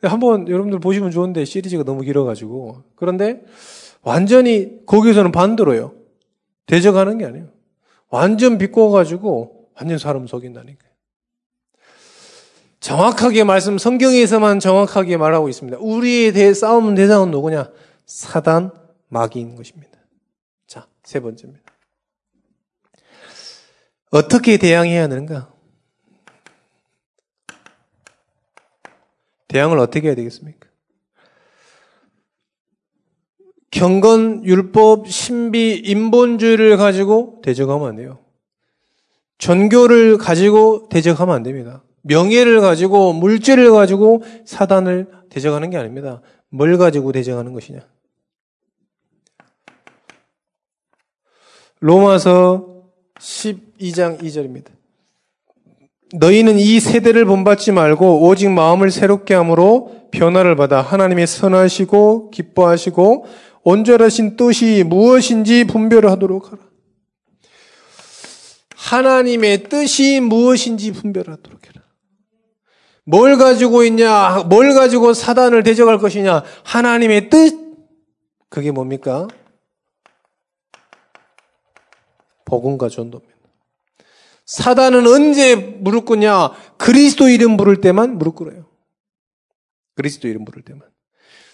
한번 0.03 0.47
여러분들 0.47 0.79
보시면 0.79 1.11
좋은데 1.11 1.45
시리즈가 1.45 1.83
너무 1.83 2.01
길어가지고. 2.01 2.83
그런데 2.95 3.43
완전히 4.01 4.83
거기서는 4.85 5.31
반대로요. 5.31 6.00
대적하는 6.65 7.17
게 7.17 7.25
아니에요. 7.25 7.51
완전 8.09 8.57
비꼬가지고 8.57 9.69
완전 9.75 9.97
사람 9.97 10.27
속인다니까. 10.27 10.85
정확하게 12.79 13.43
말씀, 13.43 13.77
성경에서만 13.77 14.59
정확하게 14.59 15.17
말하고 15.17 15.49
있습니다. 15.49 15.77
우리의 15.79 16.33
대, 16.33 16.53
싸움 16.53 16.95
대상은 16.95 17.29
누구냐? 17.29 17.71
사단, 18.05 18.71
마귀인 19.07 19.55
것입니다. 19.55 19.99
자, 20.65 20.87
세 21.03 21.19
번째입니다. 21.19 21.63
어떻게 24.09 24.57
대항해야 24.57 25.03
하는가? 25.03 25.53
대항을 29.47 29.77
어떻게 29.77 30.07
해야 30.07 30.15
되겠습니까? 30.15 30.70
경건, 33.71 34.45
율법, 34.45 35.07
신비, 35.07 35.81
인본주의를 35.85 36.77
가지고 36.77 37.41
대적하면 37.41 37.87
안 37.87 37.95
돼요. 37.95 38.19
전교를 39.37 40.17
가지고 40.17 40.87
대적하면 40.89 41.33
안 41.33 41.43
됩니다. 41.43 41.83
명예를 42.03 42.61
가지고 42.61 43.13
물질을 43.13 43.71
가지고 43.71 44.23
사단을 44.45 45.09
대적하는 45.29 45.69
게 45.69 45.77
아닙니다. 45.77 46.21
뭘 46.49 46.77
가지고 46.77 47.11
대적하는 47.11 47.53
것이냐? 47.53 47.79
로마서 51.79 52.83
12장 53.19 54.21
2절입니다. 54.21 54.80
너희는 56.13 56.59
이 56.59 56.79
세대를 56.79 57.25
본받지 57.25 57.71
말고 57.71 58.27
오직 58.27 58.49
마음을 58.49 58.91
새롭게 58.91 59.33
함으로 59.33 60.07
변화를 60.11 60.55
받아 60.55 60.81
하나님의 60.81 61.25
선하시고 61.27 62.31
기뻐하시고 62.31 63.25
온전하신 63.63 64.35
뜻이 64.35 64.83
무엇인지 64.83 65.65
분별을 65.65 66.09
하도록 66.11 66.51
하라. 66.51 66.71
하나님의 68.75 69.63
뜻이 69.69 70.19
무엇인지 70.19 70.91
분별하도록 70.93 71.67
해라. 71.67 71.85
뭘 73.05 73.37
가지고 73.37 73.83
있냐? 73.83 74.43
뭘 74.49 74.73
가지고 74.73 75.13
사단을 75.13 75.63
대적할 75.63 75.99
것이냐? 75.99 76.43
하나님의 76.63 77.29
뜻. 77.29 77.55
그게 78.49 78.71
뭡니까? 78.71 79.27
복음과 82.45 82.89
전도입니다. 82.89 83.40
사단은 84.51 85.07
언제 85.07 85.55
무릎 85.55 86.03
꿇냐? 86.07 86.51
그리스도 86.75 87.29
이름 87.29 87.55
부를 87.55 87.79
때만 87.79 88.17
무릎 88.17 88.35
꿇어요. 88.35 88.65
그리스도 89.95 90.27
이름 90.27 90.43
부를 90.43 90.61
때만. 90.61 90.81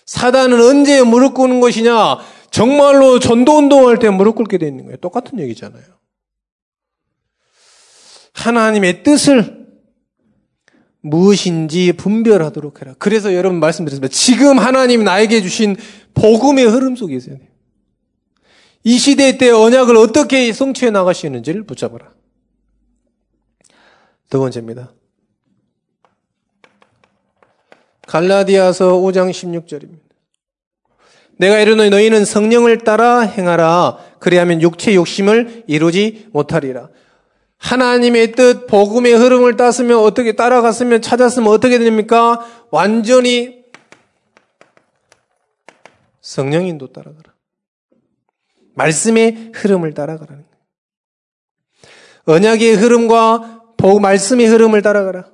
사단은 0.08 0.60
언제 0.60 1.04
무릎 1.04 1.36
꿇는 1.36 1.60
것이냐? 1.60 2.18
정말로 2.50 3.20
전도 3.20 3.56
운동할 3.56 4.00
때 4.00 4.10
무릎 4.10 4.34
꿇게 4.34 4.58
되는 4.58 4.84
거예요. 4.86 4.98
똑같은 4.98 5.40
얘기잖아요. 5.40 5.84
하나님의 8.34 9.04
뜻을 9.04 9.68
무엇인지 11.02 11.94
분별하도록 11.94 12.82
해라. 12.82 12.96
그래서 12.98 13.36
여러분 13.36 13.60
말씀드렸습니다. 13.60 14.12
지금 14.12 14.58
하나님 14.58 15.04
나에게 15.04 15.44
주신 15.44 15.76
복음의 16.16 16.66
흐름 16.66 16.96
속에 16.96 17.16
있어야 17.16 17.38
돼요. 17.38 17.48
이 18.84 18.98
시대 18.98 19.38
때 19.38 19.52
언약을 19.52 19.96
어떻게 19.98 20.52
성취해 20.52 20.90
나가시는지를 20.90 21.64
붙잡아라. 21.68 22.17
두 24.30 24.40
번째입니다. 24.40 24.94
갈라디아서 28.08 28.94
5장 28.94 29.32
16절입니다. 29.32 30.08
내가 31.38 31.60
이르노니 31.60 31.90
너희는 31.90 32.26
성령을 32.26 32.80
따라 32.80 33.20
행하라. 33.20 34.00
그리하면 34.20 34.62
육체 34.62 34.96
욕심을 34.96 35.64
이루지 35.68 36.30
못하리라. 36.32 36.90
하나님의 37.58 38.34
뜻, 38.34 38.68
복음의 38.68 39.14
흐름을 39.14 39.56
따으면 39.58 40.00
어떻게 40.00 40.36
따라갔으면 40.36 41.02
찾았으면 41.02 41.48
어떻게 41.50 41.80
됩니까? 41.80 42.46
완전히 42.72 43.64
성령인도 46.22 46.92
따라가라. 46.92 47.34
말씀의 48.76 49.52
흐름을 49.54 49.94
따라가라는 49.94 50.44
거예요. 50.44 50.58
언약의 52.26 52.76
흐름과 52.76 53.57
복 53.88 54.02
말씀의 54.02 54.48
흐름을 54.48 54.82
따라가라. 54.82 55.28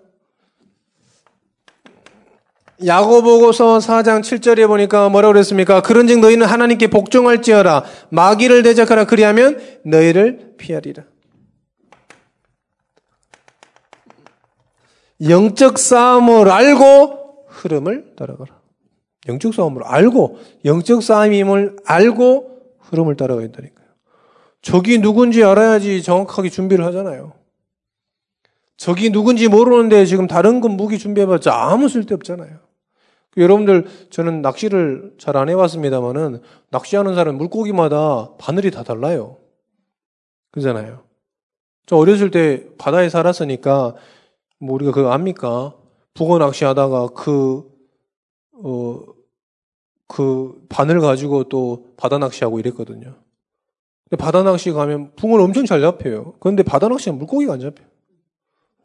야고보고서 2.86 3.80
4장 3.80 4.22
7절에 4.22 4.68
보니까 4.68 5.10
뭐라고 5.10 5.34
그랬습니까? 5.34 5.82
그런즉 5.82 6.20
너희는 6.20 6.46
하나님께 6.46 6.86
복종할지어라 6.88 7.84
마귀를 8.10 8.62
대적하라 8.62 9.06
그리하면 9.06 9.60
너희를 9.84 10.54
피하리라. 10.60 11.04
영적 15.28 15.80
싸움을 15.80 16.52
알고 16.52 17.48
흐름을 17.48 18.14
따라가라. 18.16 18.62
영적 19.30 19.56
싸움을 19.56 19.82
알고 19.84 20.38
영적 20.64 21.02
싸움임을 21.02 21.78
알고 21.86 22.60
흐름을 22.82 23.16
따라가야 23.18 23.48
된다니까요. 23.48 23.88
적이 24.62 25.00
누군지 25.00 25.44
알아야지 25.44 26.04
정확하게 26.04 26.50
준비를 26.50 26.86
하잖아요. 26.86 27.43
적이 28.78 29.12
누군지 29.12 29.48
모르는데 29.48 30.06
지금 30.06 30.28
다른 30.28 30.62
건 30.62 30.72
무기 30.72 30.98
준비해봤자 30.98 31.54
아무 31.54 31.88
쓸데 31.88 32.16
없잖아요. 32.16 32.60
여러분들 33.38 33.88
저는 34.10 34.42
낚시를 34.42 35.16
잘 35.18 35.36
안 35.36 35.50
해봤습니다만은 35.50 36.42
낚시하는 36.70 37.16
사람 37.16 37.38
물고기마다 37.38 38.36
바늘이 38.38 38.72
다 38.72 38.84
달라요. 38.84 39.38
그잖아요. 40.52 41.04
저 41.86 41.98
어렸을 41.98 42.30
때 42.32 42.68
바다에 42.78 43.10
살았으니까 43.10 43.96
뭐 44.60 44.76
우리가 44.76 44.92
그거 44.92 45.12
압니까? 45.12 45.76
북어 46.14 46.38
낚시하다가 46.38 47.08
그, 47.08 47.64
어, 48.64 49.00
그 50.08 50.64
바늘 50.70 51.00
가지고 51.00 51.46
또 51.46 51.88
바다 51.98 52.20
낚시하고 52.20 52.60
이랬거든요. 52.60 53.16
근데 54.08 54.24
바다 54.24 54.44
낚시 54.44 54.72
가면 54.72 55.14
붕어를 55.16 55.44
엄청 55.44 55.66
잘 55.66 55.82
잡혀요. 55.82 56.36
그런데 56.40 56.62
바다 56.62 56.88
낚시는 56.88 57.18
물고기가 57.18 57.54
안 57.54 57.60
잡혀요. 57.60 57.88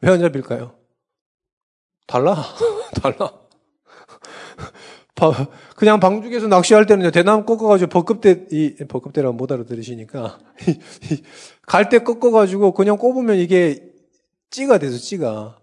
왜 0.01 0.09
안 0.11 0.19
잡힐까요? 0.19 0.75
달라. 2.07 2.35
달라. 3.01 3.39
그냥 5.75 5.99
방죽에서 5.99 6.47
낚시할 6.47 6.85
때는 6.85 7.11
대나무 7.11 7.43
꺾어가지고 7.45 7.89
벚급대, 7.89 8.47
이, 8.51 8.75
벚급대라고 8.87 9.35
못 9.35 9.51
알아들으시니까. 9.51 10.39
갈 11.67 11.89
때 11.89 11.99
꺾어가지고 11.99 12.73
그냥 12.73 12.97
꼽으면 12.97 13.37
이게 13.37 13.91
찌가 14.49 14.77
돼서 14.77 14.97
찌가. 14.97 15.59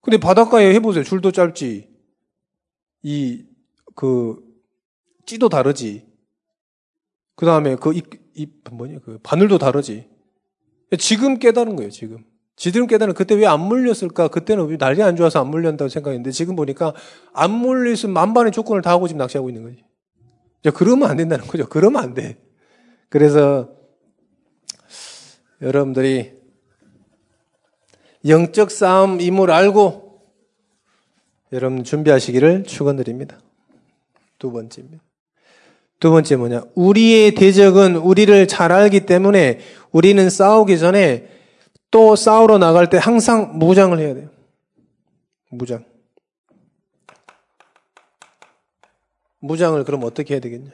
근데 0.00 0.18
바닷가에 0.18 0.72
해보세요. 0.74 1.02
줄도 1.02 1.32
짧지. 1.32 1.88
이, 3.02 3.44
그, 3.96 4.36
찌도 5.26 5.48
다르지. 5.48 6.06
그 7.34 7.44
다음에 7.46 7.74
그 7.76 7.92
이, 7.94 8.02
이, 8.34 8.46
뭐냐, 8.70 9.00
그 9.04 9.18
바늘도 9.24 9.58
다르지. 9.58 10.08
지금 10.98 11.38
깨달은 11.38 11.74
거예요, 11.76 11.90
지금. 11.90 12.24
지금 12.58 12.88
깨달은 12.88 13.14
그때 13.14 13.36
왜 13.36 13.46
안 13.46 13.60
물렸을까? 13.60 14.28
그때는 14.28 14.66
왜 14.66 14.76
날이 14.76 15.02
안 15.02 15.16
좋아서 15.16 15.40
안 15.40 15.46
물렸다고 15.48 15.88
생각했는데 15.88 16.32
지금 16.32 16.56
보니까 16.56 16.92
안 17.32 17.52
물렸으면 17.52 18.12
만반의 18.12 18.52
조건을 18.52 18.82
다 18.82 18.90
하고 18.90 19.06
지금 19.06 19.18
낚시하고 19.18 19.48
있는 19.48 19.62
거지. 19.62 19.84
자, 20.64 20.72
그러면 20.72 21.08
안 21.08 21.16
된다는 21.16 21.46
거죠. 21.46 21.68
그러면 21.68 22.02
안 22.02 22.14
돼. 22.14 22.36
그래서 23.08 23.70
여러분들이 25.62 26.32
영적 28.26 28.72
싸움 28.72 29.20
임을 29.20 29.50
알고 29.50 30.20
여러분 31.52 31.84
준비하시기를 31.84 32.64
축원드립니다. 32.64 33.40
두 34.38 34.50
번째입니다. 34.50 35.02
두 36.00 36.10
번째 36.10 36.36
뭐냐? 36.36 36.64
우리의 36.74 37.34
대적은 37.34 37.96
우리를 37.96 38.46
잘 38.48 38.72
알기 38.72 39.06
때문에 39.06 39.60
우리는 39.90 40.28
싸우기 40.28 40.78
전에 40.78 41.37
또 41.90 42.16
싸우러 42.16 42.58
나갈 42.58 42.90
때 42.90 42.98
항상 42.98 43.58
무장을 43.58 43.98
해야 43.98 44.14
돼요. 44.14 44.30
무장. 45.50 45.84
무장을 49.40 49.82
그럼 49.84 50.04
어떻게 50.04 50.34
해야 50.34 50.40
되겠냐? 50.40 50.72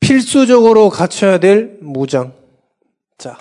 필수적으로 0.00 0.90
갖춰야 0.90 1.38
될 1.38 1.78
무장. 1.80 2.34
자, 3.18 3.38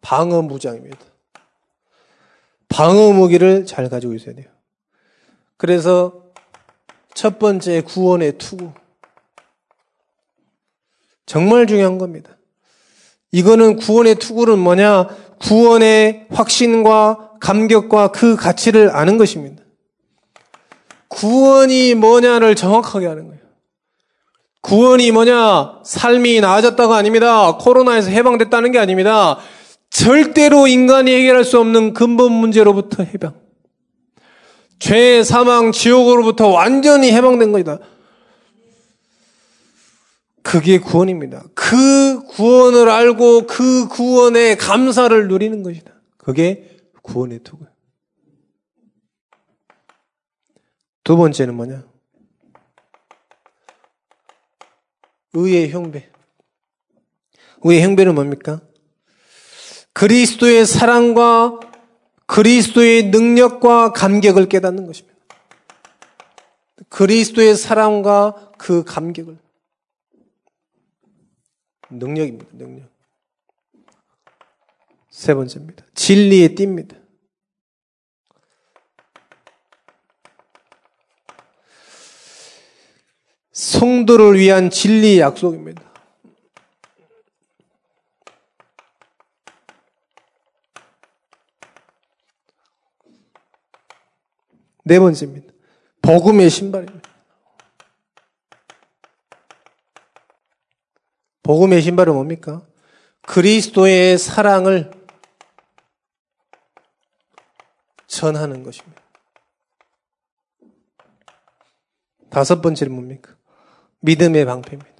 방어 0.00 0.42
무장입니다. 0.42 0.98
방어 2.68 3.12
무기를 3.12 3.66
잘 3.66 3.88
가지고 3.88 4.14
있어야 4.14 4.34
돼요. 4.34 4.46
그래서 5.56 6.24
첫 7.14 7.38
번째 7.38 7.82
구원의 7.82 8.38
투구. 8.38 8.72
정말 11.24 11.66
중요한 11.66 11.98
겁니다. 11.98 12.36
이거는 13.36 13.76
구원의 13.76 14.14
투구는 14.14 14.58
뭐냐? 14.58 15.08
구원의 15.40 16.28
확신과 16.30 17.32
감격과 17.38 18.08
그 18.08 18.34
가치를 18.34 18.96
아는 18.96 19.18
것입니다. 19.18 19.62
구원이 21.08 21.96
뭐냐를 21.96 22.54
정확하게 22.54 23.08
아는 23.08 23.26
거예요. 23.26 23.40
구원이 24.62 25.12
뭐냐? 25.12 25.80
삶이 25.84 26.40
나아졌다가 26.40 26.96
아닙니다. 26.96 27.58
코로나에서 27.58 28.08
해방됐다는 28.08 28.72
게 28.72 28.78
아닙니다. 28.78 29.36
절대로 29.90 30.66
인간이 30.66 31.14
해결할 31.14 31.44
수 31.44 31.60
없는 31.60 31.92
근본 31.92 32.32
문제로부터 32.32 33.02
해방. 33.02 33.34
죄, 34.78 35.22
사망, 35.22 35.72
지옥으로부터 35.72 36.48
완전히 36.48 37.12
해방된 37.12 37.52
것이다. 37.52 37.80
그게 40.46 40.78
구원입니다. 40.78 41.42
그 41.56 42.24
구원을 42.26 42.88
알고 42.88 43.48
그 43.48 43.88
구원의 43.88 44.56
감사를 44.56 45.26
누리는 45.26 45.64
것이다. 45.64 45.92
그게 46.18 46.78
구원의 47.02 47.40
투구. 47.40 47.66
두 51.02 51.16
번째는 51.16 51.52
뭐냐? 51.52 51.84
의의 55.32 55.70
형배. 55.70 56.08
의의 57.64 57.82
형배는 57.82 58.14
뭡니까? 58.14 58.60
그리스도의 59.94 60.64
사랑과 60.64 61.58
그리스도의 62.26 63.10
능력과 63.10 63.90
감격을 63.90 64.48
깨닫는 64.48 64.86
것입니다. 64.86 65.18
그리스도의 66.88 67.56
사랑과 67.56 68.52
그 68.58 68.84
감격을. 68.84 69.45
능력입니다. 71.98 72.50
능력. 72.52 72.88
세 75.10 75.34
번째입니다. 75.34 75.84
진리의 75.94 76.54
띠입니다. 76.54 76.96
성도를 83.52 84.38
위한 84.38 84.68
진리의 84.68 85.20
약속입니다. 85.20 85.82
네 94.84 95.00
번째입니다. 95.00 95.52
복음의 96.02 96.48
신발입니다. 96.48 97.15
복음의 101.46 101.80
신발은 101.80 102.12
뭡니까? 102.12 102.66
그리스도의 103.22 104.18
사랑을 104.18 104.90
전하는 108.08 108.64
것입니다. 108.64 109.00
다섯 112.30 112.60
번째는 112.60 112.92
뭡니까? 112.92 113.36
믿음의 114.00 114.44
방패입니다. 114.44 114.92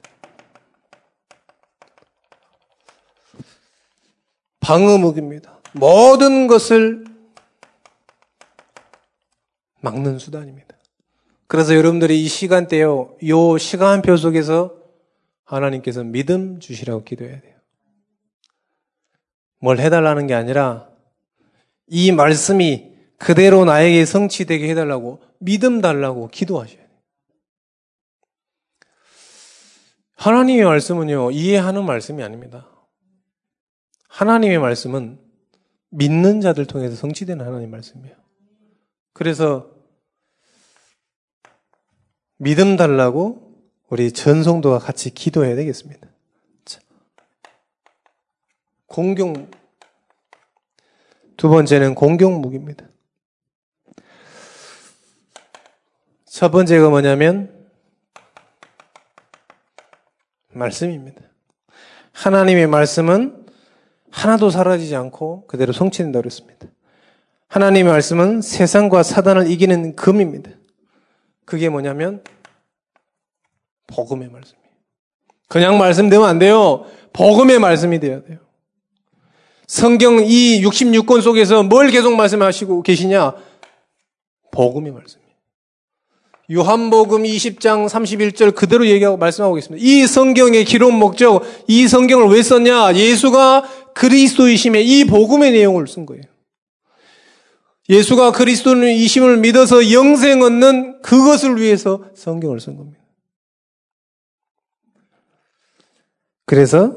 방어무기입니다. 4.61 5.59
모든 5.73 6.47
것을 6.47 7.07
막는 9.81 10.21
수단입니다. 10.21 10.77
그래서 11.49 11.75
여러분들이 11.75 12.23
이 12.23 12.29
시간대요, 12.29 13.17
이 13.21 13.57
시간표 13.59 14.17
속에서 14.17 14.86
하나님께서 15.47 16.05
믿음 16.05 16.61
주시라고 16.61 17.05
기도해야 17.05 17.41
돼요. 17.41 17.57
뭘 19.61 19.79
해달라는 19.79 20.27
게 20.27 20.35
아니라 20.35 20.91
이 21.87 22.13
말씀이 22.13 22.95
그대로 23.17 23.65
나에게 23.65 24.05
성취되게 24.05 24.69
해달라고 24.71 25.23
믿음 25.39 25.81
달라고 25.81 26.29
기도하셔야 26.29 26.77
돼요. 26.77 26.87
하나님의 30.17 30.65
말씀은요, 30.65 31.31
이해하는 31.31 31.85
말씀이 31.85 32.23
아닙니다. 32.23 32.69
하나님의 34.09 34.59
말씀은 34.59 35.21
믿는 35.91 36.41
자들 36.41 36.67
통해서 36.67 36.97
성취되는 36.97 37.45
하나님의 37.45 37.69
말씀이에요. 37.69 38.17
그래서 39.13 39.71
믿음 42.39 42.77
달라고 42.77 43.46
우리 43.89 44.11
전성도와 44.13 44.79
같이 44.79 45.11
기도해야 45.11 45.55
되겠습니다. 45.57 46.09
자, 46.65 46.81
공경 48.87 49.51
두 51.37 51.49
번째는 51.49 51.95
공경묵입니다. 51.95 52.87
첫 56.25 56.51
번째가 56.51 56.89
뭐냐면 56.91 57.69
말씀입니다. 60.51 61.23
하나님의 62.13 62.67
말씀은 62.67 63.47
하나도 64.11 64.51
사라지지 64.51 64.97
않고 64.97 65.47
그대로 65.47 65.73
성취된다고 65.73 66.23
그랬습니다. 66.23 66.67
하나님의 67.49 67.93
말씀은 67.93 68.41
세상과 68.41 69.03
사단을 69.03 69.51
이기는 69.51 69.95
금입니다. 69.95 70.51
그게 71.45 71.69
뭐냐면 71.69 72.25
복음의 73.87 74.29
말씀이에요. 74.29 74.67
그냥 75.49 75.79
말씀되면 75.79 76.27
안 76.27 76.39
돼요. 76.39 76.87
복음의 77.13 77.59
말씀이 77.59 78.01
되어야 78.01 78.23
돼요. 78.23 78.39
성경 79.67 80.25
이 80.25 80.63
66권 80.63 81.23
속에서 81.23 81.63
뭘 81.63 81.91
계속 81.91 82.15
말씀하시고 82.15 82.83
계시냐? 82.83 83.35
복음의 84.53 84.93
말씀이에요. 84.93 85.27
요한복음 86.53 87.25
20장 87.25 87.89
31절 87.89 88.55
그대로 88.55 88.87
얘기하고 88.87 89.17
말씀하고 89.17 89.59
있습니다. 89.59 89.85
이 89.85 90.07
성경의 90.07 90.65
기록 90.65 90.93
목적, 90.93 91.43
이 91.67 91.89
성경을 91.89 92.29
왜 92.29 92.43
썼냐? 92.43 92.95
예수가 92.95 93.65
그리스도이심에 93.95 94.81
이 94.83 95.05
복음의 95.05 95.51
내용을 95.53 95.89
쓴 95.89 96.07
거예요. 96.07 96.23
예수가 97.89 98.33
그리스도이심을 98.33 99.39
믿어서 99.39 99.93
영생 99.93 100.43
얻는 100.43 101.03
그것을 101.03 101.61
위해서 101.61 102.05
성경을 102.15 102.61
쓴 102.61 102.77
겁니다. 102.77 103.01
그래서 106.47 106.97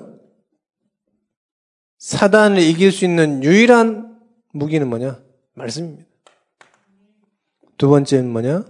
사단을 1.97 2.61
이길 2.61 2.91
수 2.91 3.03
있는 3.03 3.43
유일한 3.43 4.19
무기는 4.53 4.87
뭐냐? 4.87 5.19
말씀입니다. 5.53 6.07
두 7.77 7.89
번째는 7.89 8.31
뭐냐? 8.31 8.63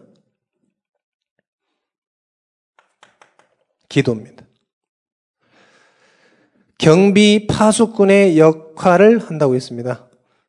기도입니다. 3.90 4.46
경비 6.78 7.46
파수꾼의 7.48 8.40
역할을 8.40 9.20
한다고 9.20 9.56
했습니다. 9.56 10.08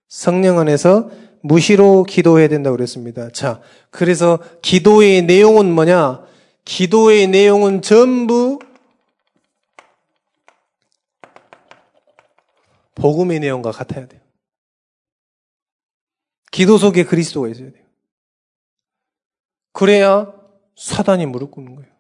성령 0.09 0.59
안에서 0.59 1.11
무시로 1.43 2.05
기도해야 2.05 2.49
된다고 2.49 2.77
그랬습니다. 2.77 3.31
자, 3.31 3.61
그래서 3.91 4.39
기도의 4.63 5.23
내용은 5.23 5.73
뭐냐? 5.73 6.23
기도의 6.65 7.27
내용은 7.29 7.83
전부 7.83 8.59
복음의 13.01 13.41
내용과 13.41 13.73
같아야 13.73 14.07
돼요. 14.07 14.21
기도 16.53 16.79
속에 16.79 17.05
그리스도가 17.05 17.49
있어야 17.49 17.71
돼요. 17.71 17.85
그래야 19.73 20.33
사단이 20.77 21.27
무릎 21.27 21.53
꿇는 21.53 21.77
거예요. 21.77 21.91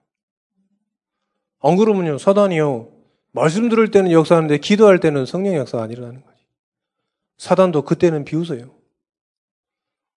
안 1.63 1.77
그러면요, 1.77 2.19
사단이요, 2.19 2.93
말씀 3.33 3.69
들을 3.69 3.91
때는 3.91 4.13
역사하는데 4.13 4.59
기도할 4.59 4.99
때는 4.99 5.27
성령 5.27 5.55
역사가 5.55 5.85
안 5.85 5.91
일어나는 5.91 6.23
거지. 6.23 6.39
사단도 7.39 7.83
그때는 7.83 8.25
비웃어요. 8.25 8.75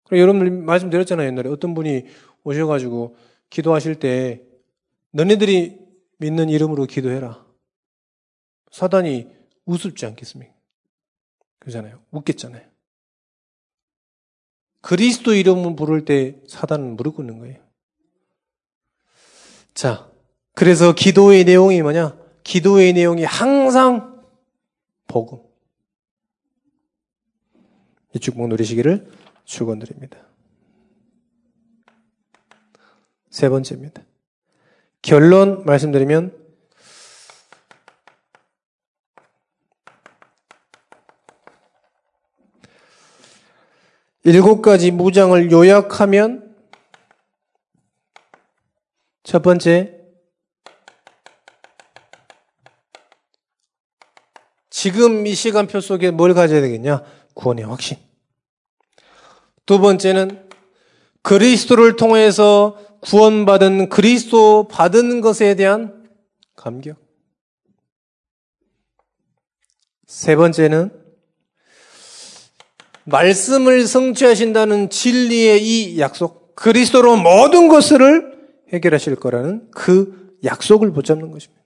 그래, 0.06 0.20
여러분들 0.20 0.52
말씀드렸잖아요, 0.52 1.28
옛날에. 1.28 1.50
어떤 1.50 1.74
분이 1.74 2.06
오셔가지고 2.44 3.16
기도하실 3.50 4.00
때, 4.00 4.42
너네들이 5.12 5.80
믿는 6.18 6.50
이름으로 6.50 6.86
기도해라. 6.86 7.46
사단이 8.72 9.28
우습지 9.66 10.06
않겠습니까? 10.06 10.53
그러잖아요. 11.64 12.00
웃겠잖아요. 12.12 12.62
그리스도 14.82 15.34
이름을 15.34 15.78
부를 15.78 16.04
때 16.04 16.42
사단은 16.48 16.98
무릎 16.98 17.16
꿇는 17.16 17.40
거예요. 17.40 17.64
자, 19.74 20.12
그래서 20.54 20.94
기도의 20.94 21.46
내용이 21.46 21.82
뭐냐? 21.82 22.18
기도의 22.44 22.92
내용이 22.92 23.24
항상 23.24 24.22
복음. 25.08 25.40
이 28.14 28.20
축복 28.20 28.48
누리시기를 28.50 29.10
축원드립니다. 29.46 30.18
세 33.30 33.48
번째입니다. 33.50 34.04
결론 35.02 35.64
말씀드리면 35.66 36.43
일곱 44.26 44.62
가지 44.62 44.92
무장을 44.92 45.52
요약하면 45.52 46.56
첫 49.24 49.42
번째 49.42 50.00
지금 54.70 55.28
이 55.28 55.34
시간표 55.34 55.82
속에 55.82 56.12
뭘 56.12 56.34
가져야 56.34 56.62
되겠냐? 56.62 57.04
구원의 57.34 57.66
확신. 57.66 57.98
두 59.66 59.80
번째는 59.80 60.50
그리스도를 61.22 61.96
통해서 61.96 62.78
구원받은 63.02 63.90
그리스도 63.90 64.68
받은 64.68 65.22
것에 65.22 65.56
대한 65.56 66.10
감격. 66.56 66.98
세 70.06 70.36
번째는 70.36 71.03
말씀을 73.06 73.88
성취하신다는 73.88 74.90
진리의 74.90 75.64
이 75.64 76.00
약속, 76.00 76.56
그리스도로 76.56 77.18
모든 77.18 77.68
것을 77.68 78.34
해결하실 78.72 79.16
거라는 79.16 79.70
그 79.72 80.38
약속을 80.44 80.92
붙잡는 80.92 81.32
것입니다. 81.32 81.64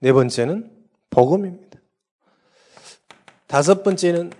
네 0.00 0.12
번째는 0.12 0.70
복음입니다. 1.10 1.80
다섯 3.46 3.82
번째는 3.82 4.32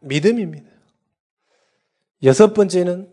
믿음입니다. 0.00 0.70
여섯 2.22 2.54
번째는 2.54 3.10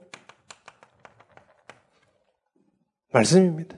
말씀입니다. 3.12 3.78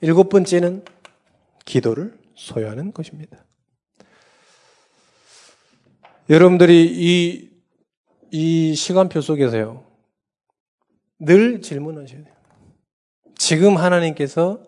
일곱 0.00 0.28
번째는 0.28 0.84
기도를 1.64 2.18
소유하는 2.34 2.92
것입니다. 2.92 3.44
여러분들이 6.30 6.86
이, 6.86 7.50
이 8.30 8.74
시간표 8.74 9.22
속에서요, 9.22 9.84
늘 11.20 11.62
질문하셔야 11.62 12.22
돼요. 12.22 12.36
지금 13.36 13.78
하나님께서 13.78 14.62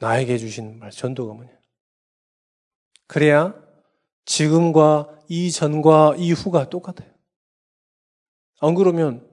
나에게 0.00 0.38
주신 0.38 0.78
말, 0.80 0.90
전도가 0.90 1.34
뭐냐? 1.34 1.52
그래야 3.06 3.54
지금과 4.24 5.20
이 5.28 5.52
전과 5.52 6.16
이후가 6.18 6.68
똑같아요. 6.68 7.10
안 8.60 8.74
그러면 8.74 9.28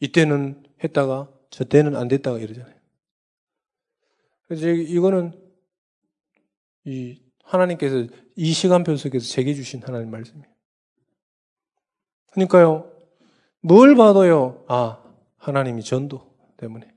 이때는 0.00 0.62
했다가 0.82 1.30
저 1.48 1.64
때는 1.64 1.96
안 1.96 2.08
됐다가 2.08 2.38
이러잖아요. 2.38 2.74
그래서 4.46 4.68
이거는 4.68 5.32
이 6.84 7.23
하나님께서 7.44 8.06
이 8.36 8.52
시간표 8.52 8.96
속에서 8.96 9.26
제게 9.26 9.54
주신 9.54 9.82
하나님 9.82 10.10
말씀이에요. 10.10 10.48
그러니까요, 12.32 12.90
뭘 13.60 13.94
봐도요, 13.94 14.64
아, 14.68 15.02
하나님이 15.36 15.82
전도 15.84 16.34
때문에. 16.56 16.90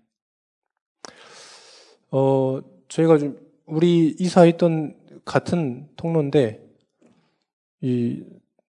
어, 2.11 2.59
저희가 2.87 3.17
좀, 3.17 3.39
우리 3.65 4.15
이사했던 4.19 5.21
같은 5.25 5.89
통로인데, 5.95 6.65
이, 7.81 8.23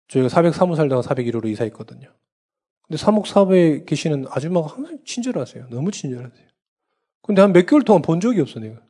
저희가 0.08 0.28
403호 0.28 0.76
살다가 0.76 1.02
401호로 1.02 1.48
이사했거든요. 1.48 2.12
근데 2.88 2.98
사목사부에 2.98 3.86
계시는 3.86 4.26
아줌마가 4.30 4.68
항상 4.76 4.98
친절하세요. 5.06 5.70
너무 5.70 5.92
친절하세요. 5.92 6.48
근데 7.22 7.42
한 7.44 7.54
몇 7.54 7.68
개월 7.68 7.84
동안 7.84 8.02
본 8.02 8.20
적이 8.20 8.42
없어, 8.42 8.60
내가. 8.60 8.82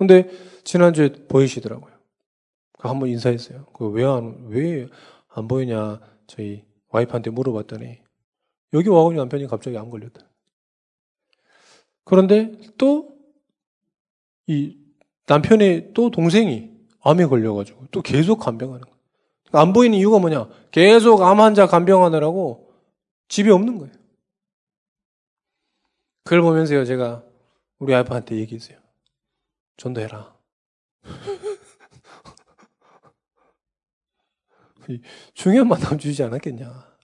근데 0.00 0.30
지난주에 0.64 1.12
보이시더라고요. 1.28 1.92
한번 2.78 3.10
인사했어요. 3.10 3.66
그왜 3.74 4.04
안, 4.06 4.46
왜 4.48 4.88
안 5.28 5.46
보이냐, 5.46 6.00
저희 6.26 6.64
와이프한테 6.88 7.30
물어봤더니, 7.30 7.98
여기 8.72 8.88
와가지고 8.88 9.20
남편이 9.20 9.46
갑자기 9.46 9.76
안 9.76 9.90
걸렸다. 9.90 10.22
그런데 12.04 12.52
또, 12.78 13.16
이 14.46 14.78
남편의 15.26 15.92
또 15.94 16.10
동생이 16.10 16.70
암에 17.02 17.26
걸려가지고 17.26 17.88
또 17.90 18.00
계속 18.02 18.38
간병하는 18.38 18.80
거예요. 18.80 18.98
그러니까 19.48 19.60
안 19.60 19.72
보이는 19.74 19.96
이유가 19.98 20.18
뭐냐? 20.18 20.48
계속 20.70 21.22
암 21.22 21.40
환자 21.40 21.66
간병하느라고 21.66 22.72
집이 23.28 23.50
없는 23.50 23.78
거예요. 23.78 23.92
그걸 26.24 26.40
보면서요, 26.40 26.86
제가 26.86 27.22
우리 27.78 27.94
아이한테 27.94 28.36
얘기했어요. 28.36 28.78
전도해라. 29.80 30.38
중요한 35.34 35.68
만남 35.68 35.98
주지 35.98 36.22
않았겠냐. 36.22 36.96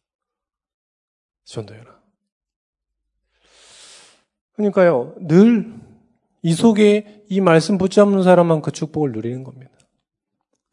전도해라. 1.44 2.02
그러니까요, 4.54 5.14
늘 5.20 5.86
이 6.46 6.54
속에 6.54 7.24
이 7.28 7.40
말씀 7.40 7.76
붙잡는 7.76 8.22
사람만 8.22 8.62
그 8.62 8.70
축복을 8.70 9.10
누리는 9.10 9.42
겁니다. 9.42 9.72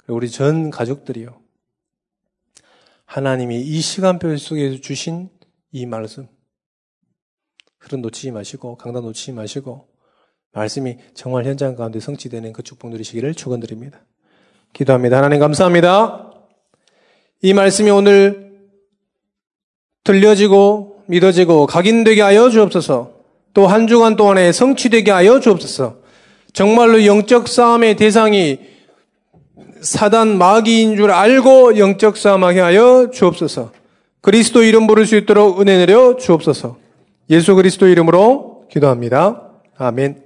우리 0.06 0.30
전 0.30 0.70
가족들이요. 0.70 1.42
하나님이 3.06 3.60
이 3.60 3.82
시간표 3.82 4.38
속에 4.38 4.80
주신 4.82 5.32
이 5.72 5.88
말씀, 5.88 6.28
흐름 7.80 8.02
놓치지 8.02 8.30
마시고, 8.30 8.78
강단 8.78 9.02
놓치지 9.02 9.32
마시고, 9.32 9.92
말씀이 10.54 10.98
정말 11.13 11.46
현장 11.46 11.76
가운데 11.76 12.00
성취되는 12.00 12.54
그 12.54 12.63
축복 12.63 12.92
누리시기를 12.92 13.34
축원드립니다. 13.34 14.00
기도합니다. 14.72 15.18
하나님 15.18 15.39
감사합니다. 15.39 16.32
이 17.42 17.54
말씀이 17.54 17.89
오늘 17.89 18.54
들려지고 20.04 21.04
믿어지고 21.08 21.66
각인되게 21.66 22.22
하여 22.22 22.50
주옵소서. 22.50 23.12
또 23.54 23.68
한 23.68 23.86
주간 23.88 24.16
동안에 24.16 24.52
성취되게 24.52 25.12
하여 25.12 25.39
주옵소서. 25.39 25.98
정말로 26.54 27.06
영적 27.06 27.48
싸움의 27.48 27.96
대상이 27.98 28.60
사단 29.82 30.38
마귀인 30.38 30.96
줄 30.96 31.12
알고 31.12 31.78
영적 31.78 32.18
싸움하게 32.18 32.62
하여 32.62 33.10
주옵소서. 33.12 33.72
그리스도 34.22 34.63
이름 34.63 34.88
부를 34.88 35.06
수 35.06 35.16
있도록 35.18 35.62
은혜 35.62 35.78
내려 35.78 36.16
주옵소서. 36.16 36.78
예수 37.30 37.56
그리스도 37.56 37.88
이름으로 37.88 38.66
기도합니다. 38.72 39.50
아멘. 39.78 40.23